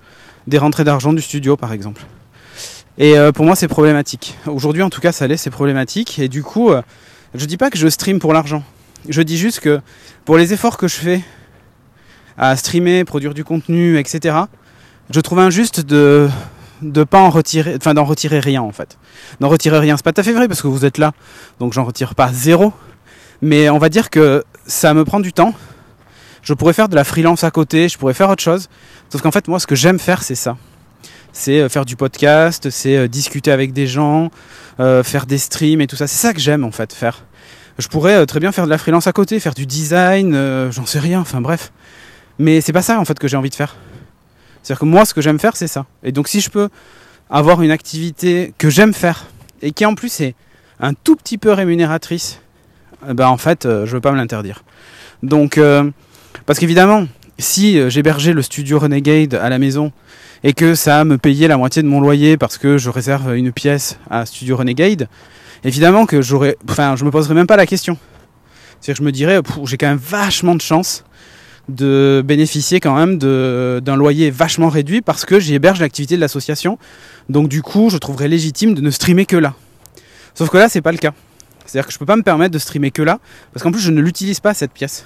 des 0.47 0.57
rentrées 0.57 0.83
d'argent 0.83 1.13
du 1.13 1.21
studio, 1.21 1.57
par 1.57 1.73
exemple. 1.73 2.01
Et 2.97 3.17
euh, 3.17 3.31
pour 3.31 3.45
moi, 3.45 3.55
c'est 3.55 3.67
problématique. 3.67 4.37
Aujourd'hui, 4.47 4.81
en 4.81 4.89
tout 4.89 5.01
cas, 5.01 5.11
ça 5.11 5.27
l'est, 5.27 5.37
c'est 5.37 5.49
problématique. 5.49 6.19
Et 6.19 6.27
du 6.27 6.43
coup, 6.43 6.71
euh, 6.71 6.81
je 7.35 7.45
dis 7.45 7.57
pas 7.57 7.69
que 7.69 7.77
je 7.77 7.87
stream 7.87 8.19
pour 8.19 8.33
l'argent. 8.33 8.63
Je 9.07 9.21
dis 9.21 9.37
juste 9.37 9.59
que 9.59 9.79
pour 10.25 10.37
les 10.37 10.53
efforts 10.53 10.77
que 10.77 10.87
je 10.87 10.95
fais 10.95 11.21
à 12.37 12.55
streamer, 12.55 13.03
produire 13.03 13.33
du 13.33 13.43
contenu, 13.43 13.97
etc., 13.97 14.35
je 15.09 15.19
trouve 15.21 15.39
injuste 15.39 15.81
de 15.81 16.27
de 16.83 17.03
pas 17.03 17.21
en 17.21 17.31
retirer, 17.31 17.75
enfin 17.75 17.95
d'en 17.95 18.03
retirer 18.03 18.39
rien 18.39 18.61
en 18.61 18.71
fait. 18.71 18.99
D'en 19.39 19.49
retirer 19.49 19.79
rien, 19.79 19.97
c'est 19.97 20.03
pas 20.03 20.13
tout 20.13 20.21
à 20.21 20.23
fait 20.23 20.33
vrai 20.33 20.47
parce 20.47 20.61
que 20.61 20.67
vous 20.67 20.85
êtes 20.85 20.99
là, 20.99 21.13
donc 21.59 21.73
j'en 21.73 21.83
retire 21.83 22.13
pas 22.13 22.31
zéro. 22.31 22.71
Mais 23.41 23.69
on 23.69 23.79
va 23.79 23.89
dire 23.89 24.11
que 24.11 24.43
ça 24.67 24.93
me 24.93 25.03
prend 25.03 25.19
du 25.19 25.33
temps, 25.33 25.55
je 26.43 26.53
pourrais 26.53 26.73
faire 26.73 26.89
de 26.89 26.95
la 26.95 27.03
freelance 27.03 27.43
à 27.43 27.51
côté, 27.51 27.89
je 27.89 27.97
pourrais 27.97 28.13
faire 28.13 28.29
autre 28.29 28.43
chose. 28.43 28.69
Sauf 29.09 29.21
qu'en 29.21 29.31
fait, 29.31 29.47
moi, 29.47 29.59
ce 29.59 29.67
que 29.67 29.75
j'aime 29.75 29.97
faire, 29.97 30.23
c'est 30.23 30.35
ça. 30.35 30.57
C'est 31.37 31.59
euh, 31.59 31.69
faire 31.69 31.85
du 31.85 31.95
podcast, 31.95 32.71
c'est 32.71 32.97
euh, 32.97 33.07
discuter 33.07 33.51
avec 33.51 33.71
des 33.71 33.85
gens, 33.85 34.31
euh, 34.79 35.03
faire 35.03 35.27
des 35.27 35.37
streams 35.37 35.81
et 35.81 35.85
tout 35.85 35.95
ça. 35.95 36.07
C'est 36.07 36.17
ça 36.17 36.33
que 36.33 36.39
j'aime, 36.39 36.63
en 36.63 36.71
fait, 36.71 36.91
faire. 36.91 37.25
Je 37.77 37.87
pourrais 37.89 38.25
très 38.25 38.39
bien 38.39 38.51
faire 38.51 38.65
de 38.65 38.71
la 38.71 38.79
freelance 38.79 39.05
à 39.05 39.13
côté, 39.13 39.39
faire 39.39 39.53
du 39.53 39.67
design, 39.67 40.33
j'en 40.71 40.87
sais 40.87 40.97
rien, 40.97 41.19
enfin 41.19 41.39
bref. 41.39 41.71
Mais 42.39 42.59
c'est 42.59 42.73
pas 42.73 42.81
ça, 42.81 42.99
en 42.99 43.05
fait, 43.05 43.19
que 43.19 43.27
j'ai 43.27 43.37
envie 43.37 43.51
de 43.51 43.55
faire. 43.55 43.75
C'est-à-dire 44.63 44.79
que 44.79 44.85
moi, 44.85 45.05
ce 45.05 45.13
que 45.13 45.21
j'aime 45.21 45.37
faire, 45.37 45.55
c'est 45.55 45.67
ça. 45.67 45.85
Et 46.01 46.11
donc, 46.11 46.27
si 46.27 46.41
je 46.41 46.49
peux 46.49 46.69
avoir 47.29 47.61
une 47.61 47.69
activité 47.69 48.51
que 48.57 48.71
j'aime 48.71 48.95
faire 48.95 49.27
et 49.61 49.73
qui 49.73 49.85
en 49.85 49.93
plus 49.93 50.21
est 50.21 50.33
un 50.79 50.95
tout 50.95 51.15
petit 51.15 51.37
peu 51.37 51.51
rémunératrice, 51.51 52.41
ben 53.07 53.27
en 53.27 53.37
fait, 53.37 53.65
je 53.65 53.91
veux 53.91 54.01
pas 54.01 54.11
me 54.11 54.17
l'interdire. 54.17 54.63
Donc, 55.21 55.59
parce 56.47 56.57
qu'évidemment, 56.57 57.05
si 57.37 57.79
j'hébergeais 57.91 58.33
le 58.33 58.41
studio 58.41 58.79
Renegade 58.79 59.35
à 59.35 59.49
la 59.49 59.59
maison 59.59 59.91
et 60.43 60.53
que 60.53 60.75
ça 60.75 61.03
me 61.03 61.17
payait 61.17 61.47
la 61.47 61.57
moitié 61.57 61.81
de 61.81 61.87
mon 61.87 61.99
loyer 61.99 62.37
parce 62.37 62.57
que 62.57 62.77
je 62.77 62.89
réserve 62.89 63.35
une 63.35 63.51
pièce 63.51 63.97
à 64.09 64.25
Studio 64.25 64.57
Renegade, 64.57 65.07
évidemment 65.63 66.05
que 66.05 66.21
j'aurais, 66.21 66.57
enfin, 66.69 66.95
je 66.95 67.05
me 67.05 67.11
poserais 67.11 67.33
même 67.33 67.47
pas 67.47 67.57
la 67.57 67.65
question. 67.65 67.97
C'est-à-dire 68.79 68.95
que 68.95 69.03
je 69.03 69.05
me 69.05 69.11
dirais, 69.11 69.41
j'ai 69.65 69.77
quand 69.77 69.87
même 69.87 69.97
vachement 69.97 70.55
de 70.55 70.61
chance 70.61 71.03
de 71.67 72.23
bénéficier 72.25 72.79
quand 72.79 72.95
même 72.95 73.17
d'un 73.17 73.95
loyer 73.95 74.29
vachement 74.31 74.69
réduit 74.69 75.01
parce 75.01 75.25
que 75.25 75.39
j'y 75.39 75.57
l'activité 75.59 76.15
de 76.15 76.21
l'association. 76.21 76.77
Donc 77.27 77.49
du 77.49 77.61
coup, 77.61 77.89
je 77.89 77.97
trouverais 77.97 78.27
légitime 78.27 78.73
de 78.73 78.81
ne 78.81 78.91
streamer 78.91 79.25
que 79.25 79.35
là. 79.35 79.53
Sauf 80.33 80.49
que 80.49 80.57
là, 80.57 80.69
c'est 80.69 80.81
pas 80.81 80.91
le 80.91 80.97
cas. 80.97 81.13
C'est-à-dire 81.65 81.87
que 81.87 81.93
je 81.93 81.97
peux 81.97 82.05
pas 82.05 82.15
me 82.15 82.21
permettre 82.21 82.53
de 82.53 82.59
streamer 82.59 82.91
que 82.91 83.01
là 83.01 83.19
parce 83.51 83.63
qu'en 83.63 83.71
plus, 83.71 83.81
je 83.81 83.91
ne 83.91 83.99
l'utilise 83.99 84.39
pas 84.39 84.53
cette 84.53 84.71
pièce 84.71 85.05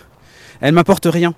elle 0.61 0.73
m'apporte 0.73 1.07
rien. 1.07 1.33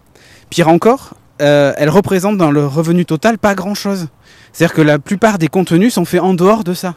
Pire 0.50 0.68
encore, 0.68 1.16
euh, 1.42 1.74
elle 1.78 1.90
représente 1.90 2.38
dans 2.38 2.52
le 2.52 2.66
revenu 2.66 3.06
total 3.06 3.38
pas 3.38 3.56
grand 3.56 3.74
chose. 3.74 4.08
C'est-à-dire 4.52 4.76
que 4.76 4.82
la 4.82 5.00
plupart 5.00 5.38
des 5.38 5.48
contenus 5.48 5.94
sont 5.94 6.06
faits 6.06 6.22
en 6.22 6.34
dehors 6.34 6.64
de 6.64 6.74
ça. 6.74 6.96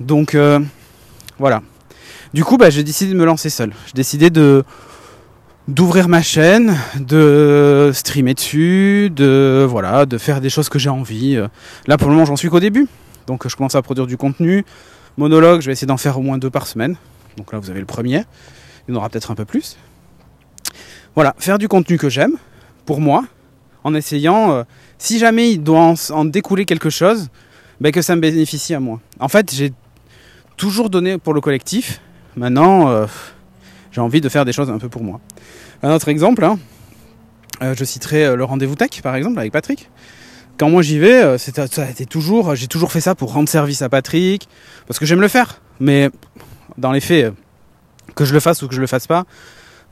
Donc 0.00 0.34
euh, 0.34 0.60
voilà. 1.38 1.62
Du 2.34 2.44
coup, 2.44 2.56
bah, 2.56 2.70
j'ai 2.70 2.84
décidé 2.84 3.12
de 3.12 3.18
me 3.18 3.24
lancer 3.24 3.50
seul. 3.50 3.72
J'ai 3.86 3.94
décidé 3.94 4.30
de 4.30 4.64
d'ouvrir 5.66 6.08
ma 6.08 6.22
chaîne, 6.22 6.78
de 6.98 7.90
streamer 7.92 8.32
dessus, 8.32 9.10
de 9.14 9.66
voilà, 9.68 10.06
de 10.06 10.16
faire 10.16 10.40
des 10.40 10.48
choses 10.48 10.70
que 10.70 10.78
j'ai 10.78 10.88
envie. 10.88 11.38
Là, 11.86 11.98
pour 11.98 12.08
le 12.08 12.14
moment, 12.14 12.24
j'en 12.24 12.36
suis 12.36 12.48
qu'au 12.48 12.60
début. 12.60 12.86
Donc, 13.26 13.46
je 13.46 13.54
commence 13.54 13.74
à 13.74 13.82
produire 13.82 14.06
du 14.06 14.16
contenu. 14.16 14.64
Monologue, 15.18 15.60
je 15.60 15.66
vais 15.66 15.72
essayer 15.72 15.86
d'en 15.86 15.98
faire 15.98 16.18
au 16.18 16.22
moins 16.22 16.38
deux 16.38 16.48
par 16.48 16.66
semaine. 16.66 16.96
Donc 17.36 17.52
là, 17.52 17.58
vous 17.58 17.68
avez 17.68 17.80
le 17.80 17.86
premier. 17.86 18.24
Il 18.86 18.94
y 18.94 18.96
en 18.96 19.00
aura 19.00 19.10
peut-être 19.10 19.30
un 19.30 19.34
peu 19.34 19.44
plus. 19.44 19.76
Voilà, 21.14 21.34
faire 21.38 21.58
du 21.58 21.68
contenu 21.68 21.98
que 21.98 22.08
j'aime, 22.08 22.32
pour 22.86 23.00
moi, 23.00 23.24
en 23.84 23.94
essayant, 23.94 24.52
euh, 24.52 24.62
si 24.98 25.18
jamais 25.18 25.52
il 25.52 25.62
doit 25.62 25.94
en, 26.10 26.24
découler 26.24 26.64
quelque 26.64 26.90
chose, 26.90 27.28
ben 27.80 27.92
que 27.92 28.02
ça 28.02 28.16
me 28.16 28.20
bénéficie 28.20 28.74
à 28.74 28.80
moi. 28.80 29.00
En 29.20 29.28
fait, 29.28 29.54
j'ai 29.54 29.72
toujours 30.56 30.90
donné 30.90 31.18
pour 31.18 31.34
le 31.34 31.40
collectif. 31.40 32.00
Maintenant, 32.36 32.88
euh, 32.88 33.06
j'ai 33.92 34.00
envie 34.00 34.20
de 34.20 34.28
faire 34.28 34.44
des 34.44 34.52
choses 34.52 34.70
un 34.70 34.78
peu 34.78 34.88
pour 34.88 35.02
moi. 35.02 35.20
Un 35.82 35.92
autre 35.92 36.08
exemple, 36.08 36.44
hein, 36.44 36.58
euh, 37.62 37.74
je 37.76 37.84
citerai 37.84 38.36
le 38.36 38.44
rendez-vous 38.44 38.74
tech, 38.74 39.00
par 39.02 39.14
exemple, 39.14 39.38
avec 39.38 39.52
Patrick. 39.52 39.90
Quand 40.58 40.68
moi 40.68 40.82
j'y 40.82 40.98
vais, 40.98 41.36
toujours, 42.10 42.56
j'ai 42.56 42.66
toujours 42.66 42.90
fait 42.90 43.00
ça 43.00 43.14
pour 43.14 43.32
rendre 43.32 43.48
service 43.48 43.80
à 43.82 43.88
Patrick, 43.88 44.48
parce 44.88 44.98
que 44.98 45.06
j'aime 45.06 45.20
le 45.20 45.28
faire. 45.28 45.60
Mais 45.78 46.10
dans 46.76 46.90
les 46.90 47.00
faits, 47.00 47.32
que 48.16 48.24
je 48.24 48.34
le 48.34 48.40
fasse 48.40 48.62
ou 48.62 48.68
que 48.68 48.74
je 48.74 48.80
le 48.80 48.88
fasse 48.88 49.06
pas, 49.06 49.24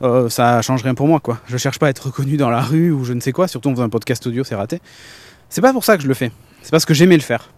euh, 0.01 0.29
ça 0.29 0.61
change 0.61 0.83
rien 0.83 0.93
pour 0.93 1.07
moi 1.07 1.19
quoi. 1.19 1.39
Je 1.47 1.57
cherche 1.57 1.79
pas 1.79 1.87
à 1.87 1.89
être 1.89 2.07
reconnu 2.07 2.37
dans 2.37 2.49
la 2.49 2.61
rue 2.61 2.91
ou 2.91 3.03
je 3.03 3.13
ne 3.13 3.19
sais 3.19 3.31
quoi, 3.31 3.47
surtout 3.47 3.69
en 3.69 3.73
faisant 3.73 3.83
un 3.83 3.89
podcast 3.89 4.25
audio, 4.27 4.43
c'est 4.43 4.55
raté. 4.55 4.79
C'est 5.49 5.61
pas 5.61 5.73
pour 5.73 5.83
ça 5.83 5.97
que 5.97 6.03
je 6.03 6.07
le 6.07 6.13
fais. 6.13 6.31
C'est 6.61 6.71
parce 6.71 6.85
que 6.85 6.93
j'aimais 6.93 7.15
le 7.15 7.23
faire. 7.23 7.49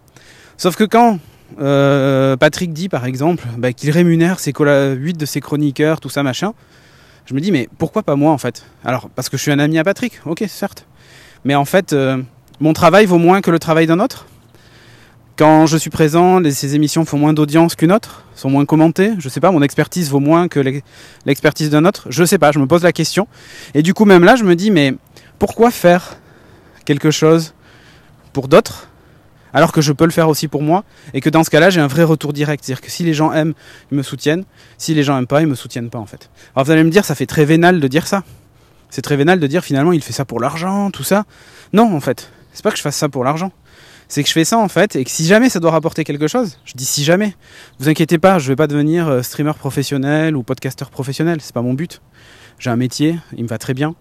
Sauf 0.56 0.76
que 0.76 0.84
quand 0.84 1.18
euh, 1.60 2.36
Patrick 2.36 2.72
dit 2.72 2.88
par 2.88 3.04
exemple 3.04 3.44
bah, 3.58 3.72
qu'il 3.72 3.90
rémunère 3.90 4.38
ses 4.38 4.52
8 4.52 5.16
de 5.16 5.26
ses 5.26 5.40
chroniqueurs, 5.40 6.00
tout 6.00 6.08
ça 6.08 6.22
machin, 6.22 6.52
je 7.26 7.34
me 7.34 7.40
dis 7.40 7.52
mais 7.52 7.68
pourquoi 7.78 8.02
pas 8.02 8.16
moi 8.16 8.32
en 8.32 8.38
fait? 8.38 8.64
Alors 8.84 9.10
parce 9.10 9.28
que 9.28 9.36
je 9.36 9.42
suis 9.42 9.52
un 9.52 9.58
ami 9.58 9.78
à 9.78 9.84
Patrick, 9.84 10.20
ok 10.24 10.44
certes. 10.48 10.86
Mais 11.44 11.54
en 11.54 11.64
fait, 11.64 11.92
euh, 11.92 12.22
mon 12.60 12.72
travail 12.72 13.06
vaut 13.06 13.18
moins 13.18 13.40
que 13.40 13.50
le 13.50 13.58
travail 13.58 13.86
d'un 13.86 14.00
autre 14.00 14.26
quand 15.40 15.64
je 15.64 15.78
suis 15.78 15.88
présent, 15.88 16.38
ces 16.50 16.74
émissions 16.74 17.06
font 17.06 17.16
moins 17.16 17.32
d'audience 17.32 17.74
qu'une 17.74 17.92
autre, 17.92 18.24
sont 18.34 18.50
moins 18.50 18.66
commentées. 18.66 19.12
Je 19.18 19.30
sais 19.30 19.40
pas, 19.40 19.50
mon 19.50 19.62
expertise 19.62 20.10
vaut 20.10 20.20
moins 20.20 20.48
que 20.48 20.60
l'expertise 21.24 21.70
d'un 21.70 21.86
autre. 21.86 22.08
Je 22.10 22.24
sais 22.24 22.36
pas, 22.36 22.52
je 22.52 22.58
me 22.58 22.66
pose 22.66 22.82
la 22.82 22.92
question. 22.92 23.26
Et 23.72 23.80
du 23.82 23.94
coup, 23.94 24.04
même 24.04 24.22
là, 24.22 24.36
je 24.36 24.44
me 24.44 24.54
dis, 24.54 24.70
mais 24.70 24.92
pourquoi 25.38 25.70
faire 25.70 26.18
quelque 26.84 27.10
chose 27.10 27.54
pour 28.34 28.48
d'autres 28.48 28.88
alors 29.54 29.72
que 29.72 29.80
je 29.80 29.94
peux 29.94 30.04
le 30.04 30.10
faire 30.10 30.28
aussi 30.28 30.46
pour 30.46 30.62
moi 30.62 30.84
et 31.14 31.22
que 31.22 31.30
dans 31.30 31.42
ce 31.42 31.50
cas-là 31.50 31.70
j'ai 31.70 31.80
un 31.80 31.88
vrai 31.88 32.04
retour 32.04 32.32
direct 32.32 32.64
c'est-à-dire 32.64 32.80
que 32.80 32.90
si 32.90 33.02
les 33.02 33.14
gens 33.14 33.32
aiment 33.32 33.54
ils 33.90 33.96
me 33.96 34.04
soutiennent 34.04 34.44
si 34.78 34.94
les 34.94 35.02
gens 35.02 35.18
aiment 35.18 35.26
pas 35.26 35.40
ils 35.40 35.48
me 35.48 35.56
soutiennent 35.56 35.90
pas 35.90 35.98
en 35.98 36.06
fait 36.06 36.30
alors 36.54 36.64
vous 36.66 36.70
allez 36.70 36.84
me 36.84 36.90
dire 36.90 37.04
ça 37.04 37.16
fait 37.16 37.26
très 37.26 37.44
vénal 37.44 37.80
de 37.80 37.88
dire 37.88 38.06
ça 38.06 38.22
c'est 38.90 39.02
très 39.02 39.16
vénal 39.16 39.40
de 39.40 39.46
dire 39.48 39.64
finalement 39.64 39.92
il 39.92 40.02
fait 40.02 40.12
ça 40.12 40.24
pour 40.24 40.38
l'argent 40.38 40.92
tout 40.92 41.02
ça 41.02 41.24
non 41.72 41.92
en 41.96 41.98
fait 41.98 42.30
c'est 42.52 42.62
pas 42.62 42.70
que 42.70 42.76
je 42.76 42.82
fasse 42.82 42.94
ça 42.94 43.08
pour 43.08 43.24
l'argent 43.24 43.50
c'est 44.10 44.24
que 44.24 44.28
je 44.28 44.34
fais 44.34 44.44
ça 44.44 44.58
en 44.58 44.68
fait 44.68 44.96
et 44.96 45.04
que 45.04 45.10
si 45.10 45.24
jamais 45.24 45.48
ça 45.48 45.60
doit 45.60 45.70
rapporter 45.70 46.04
quelque 46.04 46.28
chose 46.28 46.58
je 46.66 46.74
dis 46.74 46.84
si 46.84 47.04
jamais. 47.04 47.34
Vous 47.78 47.88
inquiétez 47.88 48.18
pas 48.18 48.38
je 48.38 48.48
vais 48.48 48.56
pas 48.56 48.66
devenir 48.66 49.08
euh, 49.08 49.22
streamer 49.22 49.54
professionnel 49.54 50.36
ou 50.36 50.42
podcasteur 50.42 50.90
professionnel 50.90 51.38
c'est 51.40 51.54
pas 51.54 51.62
mon 51.62 51.72
but. 51.72 52.02
J'ai 52.58 52.70
un 52.70 52.76
métier 52.76 53.18
il 53.36 53.44
me 53.44 53.48
va 53.48 53.56
très 53.56 53.72
bien. 53.72 53.94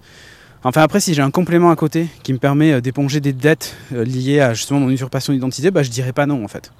Enfin 0.65 0.81
après, 0.81 0.99
si 0.99 1.13
j'ai 1.13 1.21
un 1.21 1.31
complément 1.31 1.71
à 1.71 1.75
côté 1.77 2.07
qui 2.21 2.33
me 2.33 2.37
permet 2.37 2.73
euh, 2.73 2.81
d'éponger 2.81 3.21
des 3.21 3.31
dettes 3.31 3.77
euh, 3.93 4.03
liées 4.03 4.41
à 4.41 4.53
justement 4.53 4.81
mon 4.81 4.89
usurpation 4.89 5.31
d'identité, 5.31 5.71
bah, 5.71 5.83
je 5.83 5.89
dirais 5.89 6.11
pas 6.11 6.25
non 6.25 6.43
en 6.43 6.49
fait. 6.49 6.73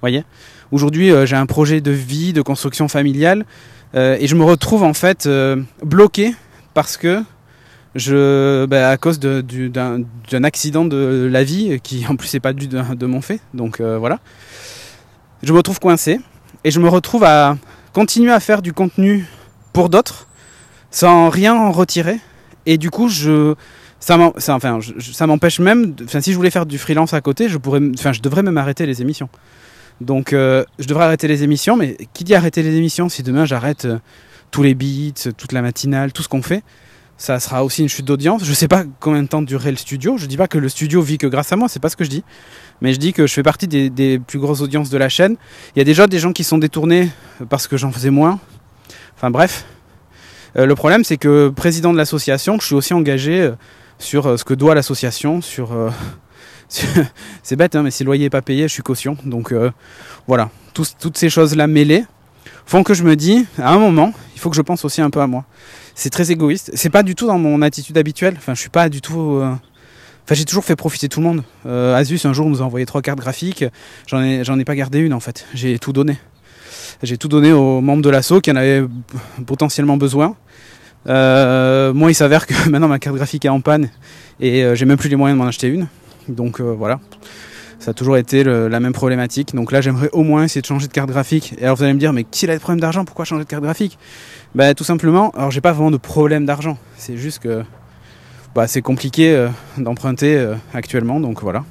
Voyez? 0.00 0.24
Aujourd'hui, 0.70 1.10
j'ai 1.24 1.34
un 1.34 1.46
projet 1.46 1.80
de 1.80 1.90
vie, 1.90 2.32
de 2.32 2.40
construction 2.40 2.86
familiale, 2.86 3.46
et 3.94 4.26
je 4.28 4.34
me 4.36 4.44
retrouve 4.44 4.84
en 4.84 4.92
fait 4.92 5.28
bloqué 5.82 6.34
parce 6.74 6.96
que 6.96 7.24
bah, 8.06 8.90
à 8.90 8.96
cause 8.96 9.18
d'un 9.18 10.44
accident 10.44 10.84
de 10.84 11.28
la 11.30 11.44
vie 11.44 11.80
qui 11.82 12.06
en 12.08 12.16
plus 12.16 12.32
n'est 12.34 12.40
pas 12.40 12.52
dû 12.52 12.68
de, 12.68 13.06
mon 13.06 13.20
fait. 13.20 13.40
Donc 13.54 13.80
voilà, 13.80 14.20
je 15.42 15.52
me 15.52 15.58
retrouve 15.58 15.80
coincé 15.80 16.20
et 16.64 16.70
je 16.70 16.80
me 16.80 16.88
retrouve 16.88 17.24
à 17.24 17.56
continuer 17.92 18.32
à 18.32 18.40
faire 18.40 18.62
du 18.62 18.72
contenu 18.72 19.26
pour 19.72 19.88
d'autres 19.88 20.26
sans 20.90 21.28
rien 21.28 21.54
en 21.54 21.72
retirer 21.72 22.18
et 22.68 22.76
du 22.76 22.90
coup, 22.90 23.08
je, 23.08 23.54
ça 23.98 24.18
m'empêche 25.26 25.58
même. 25.58 25.94
Enfin, 26.04 26.20
si 26.20 26.32
je 26.32 26.36
voulais 26.36 26.50
faire 26.50 26.66
du 26.66 26.76
freelance 26.76 27.14
à 27.14 27.20
côté, 27.22 27.48
je 27.48 27.56
pourrais, 27.56 27.80
enfin, 27.94 28.12
je 28.12 28.20
devrais 28.20 28.42
même 28.42 28.58
arrêter 28.58 28.84
les 28.84 29.00
émissions. 29.00 29.30
Donc, 30.02 30.34
euh, 30.34 30.64
je 30.78 30.86
devrais 30.86 31.04
arrêter 31.04 31.28
les 31.28 31.42
émissions. 31.42 31.78
Mais 31.78 31.96
qui 32.12 32.24
dit 32.24 32.34
arrêter 32.34 32.62
les 32.62 32.76
émissions 32.76 33.08
Si 33.08 33.22
demain 33.22 33.46
j'arrête 33.46 33.86
euh, 33.86 33.98
tous 34.50 34.62
les 34.62 34.74
beats, 34.74 35.32
toute 35.36 35.52
la 35.52 35.62
matinale, 35.62 36.12
tout 36.12 36.22
ce 36.22 36.28
qu'on 36.28 36.42
fait, 36.42 36.62
ça 37.18 37.38
sera 37.40 37.64
aussi 37.64 37.82
une 37.82 37.88
chute 37.88 38.06
d'audience. 38.06 38.44
Je 38.44 38.52
sais 38.54 38.68
pas 38.68 38.84
combien 39.00 39.22
de 39.22 39.28
temps 39.28 39.42
durerait 39.42 39.72
le 39.72 39.76
studio. 39.76 40.16
Je 40.16 40.26
dis 40.26 40.36
pas 40.36 40.48
que 40.48 40.56
le 40.56 40.68
studio 40.68 41.02
vit 41.02 41.18
que 41.18 41.26
grâce 41.26 41.52
à 41.52 41.56
moi. 41.56 41.68
C'est 41.68 41.80
pas 41.80 41.90
ce 41.90 41.96
que 41.96 42.04
je 42.04 42.10
dis. 42.10 42.24
Mais 42.80 42.94
je 42.94 42.98
dis 42.98 43.12
que 43.12 43.26
je 43.26 43.34
fais 43.34 43.42
partie 43.42 43.68
des, 43.68 43.90
des 43.90 44.18
plus 44.18 44.38
grosses 44.38 44.62
audiences 44.62 44.88
de 44.88 44.96
la 44.96 45.08
chaîne. 45.08 45.36
Il 45.74 45.80
y 45.80 45.82
a 45.82 45.84
déjà 45.84 46.06
des 46.06 46.18
gens 46.18 46.32
qui 46.32 46.44
sont 46.44 46.58
détournés 46.58 47.10
parce 47.50 47.66
que 47.66 47.76
j'en 47.76 47.90
faisais 47.90 48.10
moins. 48.10 48.40
Enfin 49.16 49.30
bref, 49.30 49.66
euh, 50.56 50.66
le 50.66 50.74
problème, 50.74 51.04
c'est 51.04 51.16
que 51.16 51.48
président 51.48 51.92
de 51.92 51.98
l'association, 51.98 52.58
je 52.60 52.66
suis 52.66 52.74
aussi 52.74 52.94
engagé 52.94 53.42
euh, 53.42 53.52
sur 53.98 54.26
euh, 54.26 54.36
ce 54.36 54.44
que 54.44 54.54
doit 54.54 54.74
l'association, 54.74 55.40
sur 55.40 55.70
c'est 57.42 57.56
bête, 57.56 57.76
hein, 57.76 57.82
mais 57.82 57.90
si 57.90 58.04
le 58.04 58.06
loyer 58.06 58.24
n'est 58.24 58.30
pas 58.30 58.42
payé, 58.42 58.68
je 58.68 58.72
suis 58.72 58.82
caution. 58.82 59.16
Donc 59.24 59.54
voilà, 60.26 60.50
toutes 60.74 61.16
ces 61.16 61.30
choses-là 61.30 61.66
mêlées 61.66 62.04
font 62.66 62.82
que 62.82 62.94
je 62.94 63.02
me 63.02 63.16
dis, 63.16 63.46
à 63.58 63.72
un 63.72 63.78
moment, 63.78 64.12
il 64.34 64.40
faut 64.40 64.50
que 64.50 64.56
je 64.56 64.62
pense 64.62 64.84
aussi 64.84 65.00
un 65.00 65.10
peu 65.10 65.20
à 65.20 65.26
moi. 65.26 65.44
C'est 65.98 66.10
très 66.10 66.30
égoïste. 66.30 66.70
C'est 66.74 66.90
pas 66.90 67.02
du 67.02 67.16
tout 67.16 67.26
dans 67.26 67.38
mon 67.38 67.60
attitude 67.60 67.98
habituelle. 67.98 68.34
Enfin, 68.38 68.54
je 68.54 68.60
suis 68.60 68.70
pas 68.70 68.88
du 68.88 69.00
tout. 69.00 69.42
Enfin, 69.42 70.34
j'ai 70.34 70.44
toujours 70.44 70.64
fait 70.64 70.76
profiter 70.76 71.08
tout 71.08 71.20
le 71.20 71.26
monde. 71.26 71.42
Asus, 71.96 72.20
un 72.24 72.32
jour, 72.32 72.48
nous 72.48 72.62
a 72.62 72.64
envoyé 72.64 72.86
trois 72.86 73.02
cartes 73.02 73.18
graphiques. 73.18 73.64
J'en 74.06 74.22
ai, 74.22 74.44
j'en 74.44 74.56
ai 74.60 74.64
pas 74.64 74.76
gardé 74.76 75.00
une 75.00 75.12
en 75.12 75.18
fait. 75.18 75.44
J'ai 75.54 75.80
tout 75.80 75.92
donné. 75.92 76.16
J'ai 77.02 77.18
tout 77.18 77.26
donné 77.26 77.52
aux 77.52 77.80
membres 77.80 78.02
de 78.02 78.10
l'assaut 78.10 78.40
qui 78.40 78.52
en 78.52 78.56
avaient 78.56 78.84
potentiellement 79.44 79.96
besoin. 79.96 80.36
Euh, 81.08 81.92
moi, 81.92 82.10
il 82.10 82.14
s'avère 82.14 82.46
que 82.46 82.54
maintenant 82.68 82.88
ma 82.88 82.98
carte 82.98 83.16
graphique 83.16 83.44
est 83.44 83.50
en 83.50 83.60
panne 83.60 83.90
et 84.40 84.64
euh, 84.64 84.74
j'ai 84.74 84.84
même 84.84 84.98
plus 84.98 85.08
les 85.08 85.16
moyens 85.16 85.38
de 85.38 85.42
m'en 85.42 85.48
acheter 85.48 85.68
une. 85.68 85.86
Donc 86.28 86.60
euh, 86.60 86.74
voilà, 86.76 87.00
ça 87.78 87.92
a 87.92 87.94
toujours 87.94 88.16
été 88.16 88.44
la 88.44 88.80
même 88.80 88.92
problématique. 88.92 89.54
Donc 89.54 89.72
là, 89.72 89.80
j'aimerais 89.80 90.10
au 90.12 90.22
moins 90.22 90.44
essayer 90.44 90.60
de 90.60 90.66
changer 90.66 90.88
de 90.88 90.92
carte 90.92 91.08
graphique. 91.08 91.54
Et 91.58 91.64
alors 91.64 91.76
vous 91.76 91.84
allez 91.84 91.94
me 91.94 91.98
dire, 91.98 92.12
mais 92.12 92.24
qui 92.24 92.44
a 92.46 92.52
des 92.52 92.58
problèmes 92.58 92.80
d'argent? 92.80 93.04
Pourquoi 93.04 93.24
changer 93.24 93.44
de 93.44 93.48
carte 93.48 93.62
graphique? 93.62 93.98
Bah 94.54 94.74
tout 94.74 94.84
simplement, 94.84 95.30
alors 95.30 95.50
j'ai 95.50 95.60
pas 95.60 95.72
vraiment 95.72 95.90
de 95.90 95.96
problème 95.96 96.46
d'argent. 96.46 96.78
C'est 96.96 97.16
juste 97.16 97.40
que 97.40 97.62
bah, 98.54 98.66
c'est 98.66 98.82
compliqué 98.82 99.48
d'emprunter 99.76 100.54
actuellement. 100.74 101.20
Donc 101.20 101.42
voilà. 101.42 101.64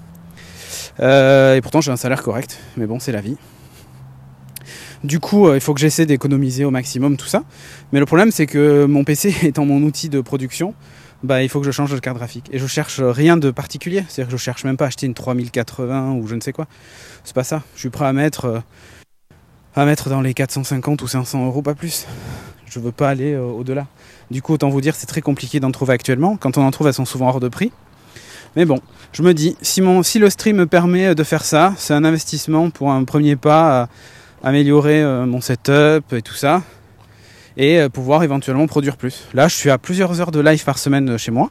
et 0.99 1.59
pourtant 1.61 1.81
j'ai 1.81 1.91
un 1.91 1.97
salaire 1.97 2.23
correct. 2.23 2.57
Mais 2.77 2.85
bon, 2.85 2.99
c'est 2.99 3.11
la 3.11 3.21
vie. 3.21 3.37
Du 5.03 5.19
coup, 5.19 5.47
euh, 5.47 5.55
il 5.55 5.61
faut 5.61 5.73
que 5.73 5.79
j'essaie 5.79 6.05
d'économiser 6.05 6.65
au 6.65 6.71
maximum 6.71 7.17
tout 7.17 7.27
ça. 7.27 7.43
Mais 7.91 7.99
le 7.99 8.05
problème, 8.05 8.31
c'est 8.31 8.45
que 8.47 8.85
mon 8.85 9.03
PC 9.03 9.33
étant 9.43 9.65
mon 9.65 9.81
outil 9.83 10.09
de 10.09 10.21
production, 10.21 10.73
bah, 11.23 11.43
il 11.43 11.49
faut 11.49 11.59
que 11.59 11.65
je 11.65 11.71
change 11.71 11.91
de 11.91 11.99
carte 11.99 12.17
graphique. 12.17 12.49
Et 12.51 12.59
je 12.59 12.67
cherche 12.67 13.01
rien 13.01 13.37
de 13.37 13.51
particulier. 13.51 14.03
C'est-à-dire 14.07 14.31
que 14.31 14.37
je 14.37 14.43
cherche 14.43 14.63
même 14.63 14.77
pas 14.77 14.85
à 14.85 14.87
acheter 14.87 15.05
une 15.05 15.13
3080 15.13 16.13
ou 16.13 16.27
je 16.27 16.35
ne 16.35 16.41
sais 16.41 16.53
quoi. 16.53 16.67
C'est 17.23 17.35
pas 17.35 17.43
ça. 17.43 17.63
Je 17.75 17.79
suis 17.81 17.89
prêt 17.89 18.05
à 18.05 18.13
mettre, 18.13 18.45
euh, 18.45 18.59
à 19.75 19.85
mettre 19.85 20.09
dans 20.09 20.21
les 20.21 20.33
450 20.33 21.01
ou 21.01 21.07
500 21.07 21.45
euros, 21.45 21.61
pas 21.61 21.75
plus. 21.75 22.05
Je 22.65 22.79
veux 22.79 22.91
pas 22.91 23.09
aller 23.09 23.33
euh, 23.33 23.43
au-delà. 23.43 23.87
Du 24.29 24.41
coup, 24.41 24.53
autant 24.53 24.69
vous 24.69 24.81
dire, 24.81 24.95
c'est 24.95 25.07
très 25.07 25.21
compliqué 25.21 25.59
d'en 25.59 25.71
trouver 25.71 25.93
actuellement. 25.93 26.37
Quand 26.37 26.57
on 26.57 26.61
en 26.61 26.71
trouve, 26.71 26.87
elles 26.87 26.93
sont 26.93 27.05
souvent 27.05 27.29
hors 27.29 27.39
de 27.39 27.47
prix. 27.47 27.71
Mais 28.55 28.65
bon, 28.65 28.79
je 29.11 29.23
me 29.23 29.33
dis, 29.33 29.55
si, 29.61 29.81
mon, 29.81 30.03
si 30.03 30.19
le 30.19 30.29
stream 30.29 30.57
me 30.57 30.65
permet 30.65 31.15
de 31.15 31.23
faire 31.23 31.43
ça, 31.43 31.73
c'est 31.77 31.93
un 31.93 32.03
investissement 32.03 32.69
pour 32.69 32.91
un 32.91 33.03
premier 33.03 33.35
pas 33.35 33.87
améliorer 34.43 35.01
euh, 35.01 35.25
mon 35.25 35.41
setup 35.41 36.13
et 36.13 36.21
tout 36.21 36.33
ça 36.33 36.63
et 37.57 37.79
euh, 37.79 37.89
pouvoir 37.89 38.23
éventuellement 38.23 38.67
produire 38.67 38.95
plus. 38.95 39.25
Là, 39.33 39.47
je 39.47 39.55
suis 39.55 39.69
à 39.69 39.77
plusieurs 39.77 40.21
heures 40.21 40.31
de 40.31 40.39
live 40.39 40.63
par 40.63 40.77
semaine 40.77 41.09
euh, 41.09 41.17
chez 41.17 41.31
moi. 41.31 41.49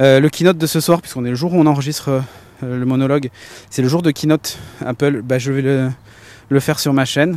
le 0.00 0.28
keynote 0.28 0.58
de 0.58 0.66
ce 0.66 0.80
soir, 0.80 1.00
puisqu'on 1.00 1.24
est 1.24 1.30
le 1.30 1.36
jour 1.36 1.54
où 1.54 1.56
on 1.56 1.66
enregistre 1.66 2.22
le 2.62 2.84
monologue, 2.84 3.30
c'est 3.70 3.82
le 3.82 3.88
jour 3.88 4.02
de 4.02 4.10
keynote 4.10 4.58
Apple. 4.84 5.22
Bah, 5.22 5.38
je 5.38 5.52
vais 5.52 5.62
le, 5.62 6.60
faire 6.60 6.78
sur 6.80 6.92
ma 6.92 7.04
chaîne. 7.04 7.36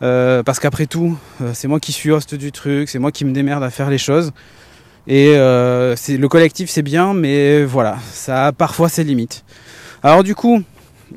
parce 0.00 0.58
qu'après 0.60 0.86
tout, 0.86 1.16
c'est 1.52 1.68
moi 1.68 1.80
qui 1.80 1.92
suis 1.92 2.10
host 2.10 2.34
du 2.34 2.52
truc, 2.52 2.88
c'est 2.88 2.98
moi 2.98 3.12
qui 3.12 3.24
me 3.24 3.32
démerde 3.32 3.62
à 3.64 3.70
faire 3.70 3.90
les 3.90 3.98
choses. 3.98 4.32
Et 5.08 5.34
le 5.34 6.26
collectif, 6.28 6.70
c'est 6.70 6.82
bien, 6.82 7.14
mais 7.14 7.64
voilà, 7.64 7.98
ça 8.12 8.46
a 8.46 8.52
parfois 8.52 8.88
ses 8.88 9.02
limites. 9.02 9.44
Alors 10.04 10.22
du 10.22 10.36
coup, 10.36 10.62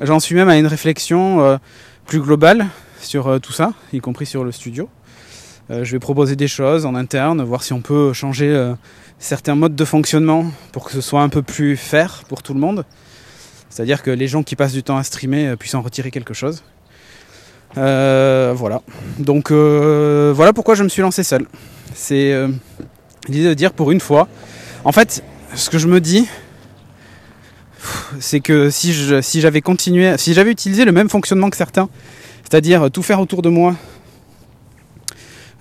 j'en 0.02 0.20
suis 0.20 0.34
même 0.34 0.50
à 0.50 0.58
une 0.58 0.68
réflexion 0.68 1.60
plus 2.06 2.22
global 2.22 2.68
sur 3.04 3.28
euh, 3.28 3.40
tout 3.40 3.54
ça, 3.54 3.74
y 3.92 4.00
compris 4.00 4.26
sur 4.26 4.44
le 4.44 4.52
studio. 4.52 4.90
Euh, 5.72 5.84
je 5.86 5.92
vais 5.94 6.00
proposer 6.00 6.36
des 6.36 6.48
choses 6.48 6.86
en 6.86 6.94
interne, 6.94 7.42
voir 7.42 7.64
si 7.64 7.72
on 7.72 7.82
peut 7.82 8.12
changer 8.12 8.50
euh, 8.50 8.74
certains 9.18 9.56
modes 9.56 9.76
de 9.76 9.86
fonctionnement 9.86 10.46
pour 10.74 10.84
que 10.84 10.92
ce 10.92 11.00
soit 11.00 11.22
un 11.22 11.30
peu 11.30 11.42
plus 11.42 11.78
fair 11.78 12.24
pour 12.28 12.44
tout 12.44 12.54
le 12.54 12.60
monde. 12.60 12.86
C'est-à-dire 13.70 14.04
que 14.04 14.12
les 14.12 14.28
gens 14.28 14.44
qui 14.44 14.56
passent 14.56 14.74
du 14.74 14.84
temps 14.84 14.98
à 14.98 15.04
streamer 15.04 15.56
puissent 15.58 15.76
en 15.76 15.82
retirer 15.82 16.12
quelque 16.12 16.34
chose. 16.34 16.64
voilà. 17.76 18.82
Donc 19.18 19.52
voilà 19.52 20.54
pourquoi 20.54 20.76
je 20.76 20.84
me 20.84 20.90
suis 20.90 21.02
lancé 21.02 21.24
seul. 21.24 21.48
C'est 21.96 22.38
l'idée 23.28 23.48
de 23.48 23.54
dire 23.56 23.74
pour 23.74 23.92
une 23.92 24.00
fois. 24.00 24.28
En 24.84 24.92
fait, 24.92 25.24
ce 25.56 25.72
que 25.72 25.80
je 25.80 25.88
me 25.88 26.00
dis, 26.00 26.28
c'est 28.20 28.42
que 28.42 28.70
si 28.70 28.94
j'avais 29.42 29.62
continué, 29.62 30.18
si 30.20 30.36
j'avais 30.36 30.52
utilisé 30.52 30.86
le 30.86 30.92
même 30.92 31.10
fonctionnement 31.10 31.50
que 31.50 31.58
certains, 31.58 31.90
c'est-à-dire 32.44 32.92
tout 32.92 33.02
faire 33.02 33.20
autour 33.20 33.42
de 33.42 33.50
moi, 33.50 33.76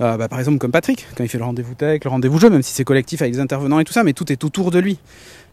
euh, 0.02 0.16
bah, 0.16 0.28
par 0.28 0.38
exemple 0.38 0.58
comme 0.58 0.72
Patrick, 0.72 1.06
quand 1.16 1.24
il 1.24 1.28
fait 1.28 1.38
le 1.38 1.44
rendez-vous 1.44 1.74
tech, 1.74 2.00
le 2.04 2.10
rendez-vous 2.10 2.38
jeu, 2.38 2.50
même 2.50 2.62
si 2.62 2.72
c'est 2.72 2.84
collectif 2.84 3.22
avec 3.22 3.34
des 3.34 3.40
intervenants 3.40 3.78
et 3.78 3.84
tout 3.84 3.92
ça, 3.92 4.04
mais 4.04 4.12
tout 4.12 4.30
est 4.32 4.44
autour 4.44 4.70
de 4.70 4.78
lui. 4.78 4.98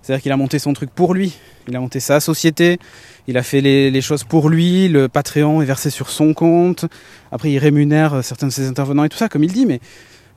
C'est-à-dire 0.02 0.24
qu'il 0.24 0.32
a 0.32 0.38
monté 0.38 0.60
son 0.60 0.74
truc 0.74 0.90
pour 0.90 1.14
lui, 1.14 1.38
il 1.68 1.76
a 1.76 1.80
monté 1.80 2.00
sa 2.00 2.20
société, 2.20 2.80
il 3.28 3.38
a 3.38 3.44
fait 3.44 3.62
les, 3.62 4.02
choses 4.02 4.24
pour 4.24 4.50
lui, 4.50 4.88
le 4.88 5.08
Patreon 5.10 5.62
est 5.62 5.66
versé 5.66 5.90
sur 5.90 6.10
son 6.10 6.34
compte, 6.34 6.86
après 7.32 7.52
il 7.52 7.58
rémunère 7.60 8.24
certains 8.24 8.48
de 8.48 8.52
ses 8.52 8.68
intervenants 8.68 9.04
et 9.04 9.10
tout 9.10 9.18
ça, 9.18 9.28
comme 9.28 9.44
il 9.44 9.52
dit, 9.52 9.66
mais 9.66 9.82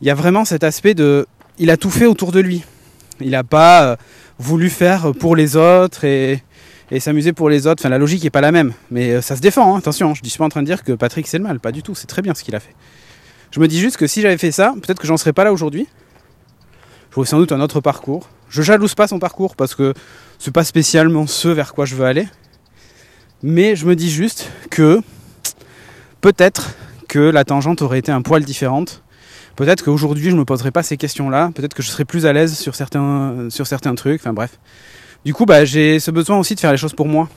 il 0.01 0.09
y 0.09 0.11
a 0.11 0.15
vraiment 0.15 0.45
cet 0.45 0.65
aspect 0.65 0.95
de... 0.95 1.27
Il 1.59 1.71
a 1.71 1.77
tout 1.77 1.91
fait 1.91 2.07
autour 2.07 2.33
de 2.33 2.41
lui. 2.41 2.65
Il 3.21 3.31
n'a 3.31 3.45
pas 3.45 3.85
euh, 3.85 3.97
voulu 4.39 4.69
faire 4.69 5.13
pour 5.13 5.37
les 5.37 5.57
autres 5.57 6.05
et, 6.05 6.43
s'amuser 6.99 7.33
pour 7.33 7.49
les 7.49 7.67
autres. 7.67 7.83
Enfin, 7.83 7.89
la 7.89 7.99
logique 7.99 8.25
n'est 8.25 8.31
pas 8.31 8.41
la 8.41 8.53
même. 8.53 8.73
Mais 8.91 9.13
euh, 9.13 9.21
ça 9.23 9.37
se 9.37 9.41
défend, 9.41 9.75
hein, 9.75 9.79
attention. 9.79 10.15
Je 10.15 10.23
ne 10.23 10.29
suis 10.29 10.39
pas 10.39 10.45
en 10.45 10.49
train 10.49 10.63
de 10.63 10.67
dire 10.67 10.83
que 10.83 10.93
Patrick 10.93 11.27
c'est 11.27 11.39
le 11.39 11.45
mal. 11.45 11.61
Pas 11.61 11.73
du 11.73 11.83
tout. 11.83 11.95
C'est 11.95 12.07
très 12.09 12.21
bien 12.21 12.35
ce 12.35 12.43
qu'il 12.43 12.55
a 12.55 12.61
fait. 12.61 12.75
Je 13.53 13.61
me 13.61 13.69
dis 13.69 13.79
juste 13.79 13.97
que 13.97 14.07
si 14.07 14.21
j'avais 14.21 14.39
fait 14.39 14.51
ça, 14.51 14.75
peut-être 14.83 14.99
que 14.99 15.07
j'en 15.07 15.17
serais 15.17 15.33
pas 15.33 15.45
là 15.45 15.53
aujourd'hui. 15.53 15.87
J'aurais 17.15 17.27
sans 17.27 17.39
doute 17.39 17.53
un 17.53 17.61
autre 17.61 17.81
parcours. 17.81 18.29
Je 18.49 18.63
jalouse 18.63 18.95
pas 18.95 19.07
son 19.07 19.19
parcours 19.19 19.55
parce 19.55 19.75
que 19.75 19.95
c'est 20.39 20.53
pas 20.53 20.65
spécialement 20.65 21.27
ce 21.27 21.49
vers 21.49 21.75
quoi 21.75 21.85
je 21.85 21.95
veux 21.95 22.05
aller. 22.05 22.27
Mais 23.43 23.77
je 23.77 23.87
me 23.87 23.95
dis 23.95 24.11
juste 24.11 24.51
que 24.71 25.01
peut-être 26.21 26.75
que 27.09 27.19
la 27.19 27.45
tangente 27.45 27.83
aurait 27.83 27.99
été 27.99 28.11
un 28.11 28.23
poil 28.23 28.43
différente 28.45 29.03
peut-être 29.57 29.85
qu'aujourd'hui 29.85 30.31
je 30.31 30.37
me 30.37 30.45
poserai 30.45 30.71
pas 30.71 30.83
ces 30.83 30.97
questions-là, 30.97 31.51
peut-être 31.55 31.75
que 31.75 31.83
je 31.83 31.89
serai 31.89 32.05
plus 32.05 32.27
à 32.27 32.33
l'aise 32.33 32.57
sur 32.57 32.75
certains, 32.75 33.49
sur 33.51 33.67
certains 33.67 33.95
trucs, 33.95 34.21
enfin 34.21 34.33
bref. 34.33 34.59
Du 35.25 35.35
coup, 35.35 35.47
bah, 35.47 35.65
j'ai 35.65 36.01
ce 36.01 36.11
besoin 36.11 36.39
aussi 36.39 36.55
de 36.55 36.61
faire 36.61 36.73
les 36.73 36.79
choses 36.79 36.95
pour 36.95 37.07
moi. 37.07 37.29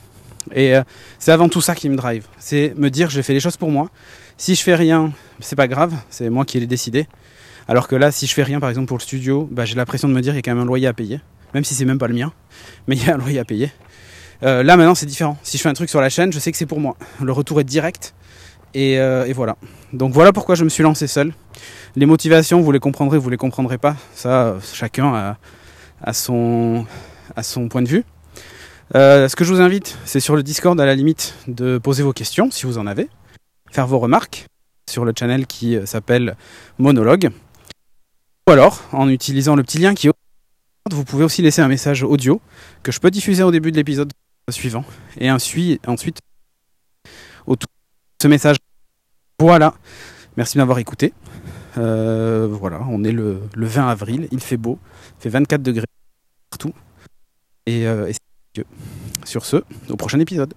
Et 0.54 0.76
euh, 0.76 0.82
c'est 1.18 1.32
avant 1.32 1.48
tout 1.48 1.60
ça 1.60 1.74
qui 1.74 1.88
me 1.88 1.96
drive. 1.96 2.26
C'est 2.38 2.74
me 2.76 2.90
dire 2.90 3.10
j'ai 3.10 3.22
fait 3.22 3.32
les 3.32 3.40
choses 3.40 3.56
pour 3.56 3.70
moi. 3.70 3.90
Si 4.36 4.54
je 4.54 4.62
fais 4.62 4.74
rien, 4.74 5.12
c'est 5.40 5.56
pas 5.56 5.68
grave, 5.68 5.94
c'est 6.10 6.30
moi 6.30 6.44
qui 6.44 6.60
l'ai 6.60 6.66
décidé. 6.66 7.06
Alors 7.68 7.88
que 7.88 7.96
là, 7.96 8.12
si 8.12 8.26
je 8.26 8.34
fais 8.34 8.42
rien, 8.42 8.60
par 8.60 8.68
exemple 8.68 8.88
pour 8.88 8.98
le 8.98 9.02
studio, 9.02 9.48
bah, 9.50 9.64
j'ai 9.64 9.74
l'impression 9.74 10.08
de 10.08 10.12
me 10.12 10.20
dire 10.20 10.32
qu'il 10.32 10.36
y 10.36 10.38
a 10.38 10.42
quand 10.42 10.54
même 10.54 10.62
un 10.62 10.66
loyer 10.66 10.86
à 10.86 10.92
payer. 10.92 11.20
même 11.54 11.64
si 11.64 11.74
c'est 11.74 11.84
même 11.84 11.98
pas 11.98 12.08
le 12.08 12.14
mien, 12.14 12.32
mais 12.86 12.96
il 12.96 13.06
y 13.06 13.10
a 13.10 13.14
un 13.14 13.18
loyer 13.18 13.38
à 13.38 13.44
payer. 13.44 13.72
Euh, 14.42 14.62
là 14.62 14.76
maintenant 14.76 14.94
c'est 14.94 15.06
différent. 15.06 15.38
Si 15.42 15.56
je 15.56 15.62
fais 15.62 15.68
un 15.68 15.74
truc 15.74 15.88
sur 15.88 16.00
la 16.00 16.10
chaîne, 16.10 16.32
je 16.32 16.38
sais 16.38 16.52
que 16.52 16.58
c'est 16.58 16.66
pour 16.66 16.80
moi. 16.80 16.96
Le 17.22 17.32
retour 17.32 17.60
est 17.60 17.64
direct. 17.64 18.14
Et, 18.74 18.98
euh, 18.98 19.32
voilà. 19.34 19.56
Donc 19.94 20.12
voilà 20.12 20.32
pourquoi 20.32 20.54
je 20.54 20.64
me 20.64 20.68
suis 20.68 20.82
lancé 20.82 21.06
seul. 21.06 21.32
Les 21.96 22.04
motivations, 22.04 22.60
vous 22.60 22.72
les 22.72 22.78
comprendrez, 22.78 23.16
vous 23.16 23.30
les 23.30 23.38
comprendrez 23.38 23.78
pas. 23.78 23.96
Ça, 24.14 24.56
chacun 24.74 25.36
a 26.02 26.12
son 26.12 26.86
point 27.70 27.80
de 27.80 27.88
vue. 27.88 28.04
Euh, 28.94 29.28
ce 29.28 29.36
que 29.36 29.44
je 29.44 29.52
vous 29.52 29.60
invite, 29.60 29.98
c'est 30.04 30.20
sur 30.20 30.36
le 30.36 30.42
Discord 30.42 30.80
à 30.80 30.86
la 30.86 30.94
limite 30.94 31.34
de 31.48 31.78
poser 31.78 32.02
vos 32.02 32.12
questions, 32.12 32.50
si 32.50 32.66
vous 32.66 32.78
en 32.78 32.86
avez, 32.86 33.08
faire 33.70 33.86
vos 33.86 33.98
remarques 33.98 34.46
sur 34.88 35.04
le 35.04 35.12
channel 35.18 35.46
qui 35.46 35.76
s'appelle 35.86 36.36
Monologue. 36.78 37.30
Ou 38.48 38.52
alors, 38.52 38.82
en 38.92 39.08
utilisant 39.08 39.56
le 39.56 39.64
petit 39.64 39.78
lien 39.78 39.94
qui 39.94 40.06
est 40.06 40.12
vous 40.92 41.04
pouvez 41.04 41.24
aussi 41.24 41.42
laisser 41.42 41.62
un 41.62 41.68
message 41.68 42.04
audio 42.04 42.40
que 42.84 42.92
je 42.92 43.00
peux 43.00 43.10
diffuser 43.10 43.42
au 43.42 43.50
début 43.50 43.72
de 43.72 43.76
l'épisode 43.76 44.12
suivant. 44.50 44.84
Et 45.18 45.30
ensuite, 45.30 45.80
autour 47.46 47.66
de 47.66 48.22
ce 48.22 48.28
message. 48.28 48.56
Voilà. 49.40 49.74
Merci 50.36 50.54
de 50.54 50.60
m'avoir 50.60 50.78
écouté. 50.78 51.12
Euh, 51.78 52.46
voilà, 52.50 52.80
on 52.88 53.04
est 53.04 53.12
le, 53.12 53.42
le, 53.54 53.66
20 53.66 53.88
avril, 53.88 54.28
il 54.30 54.40
fait 54.40 54.56
beau, 54.56 54.78
il 55.18 55.22
fait 55.24 55.28
24 55.28 55.62
degrés 55.62 55.84
partout. 56.50 56.72
Euh, 57.68 58.06
et 58.06 58.14
sur 59.24 59.44
ce, 59.44 59.56
au 59.88 59.96
prochain 59.96 60.20
épisode. 60.20 60.54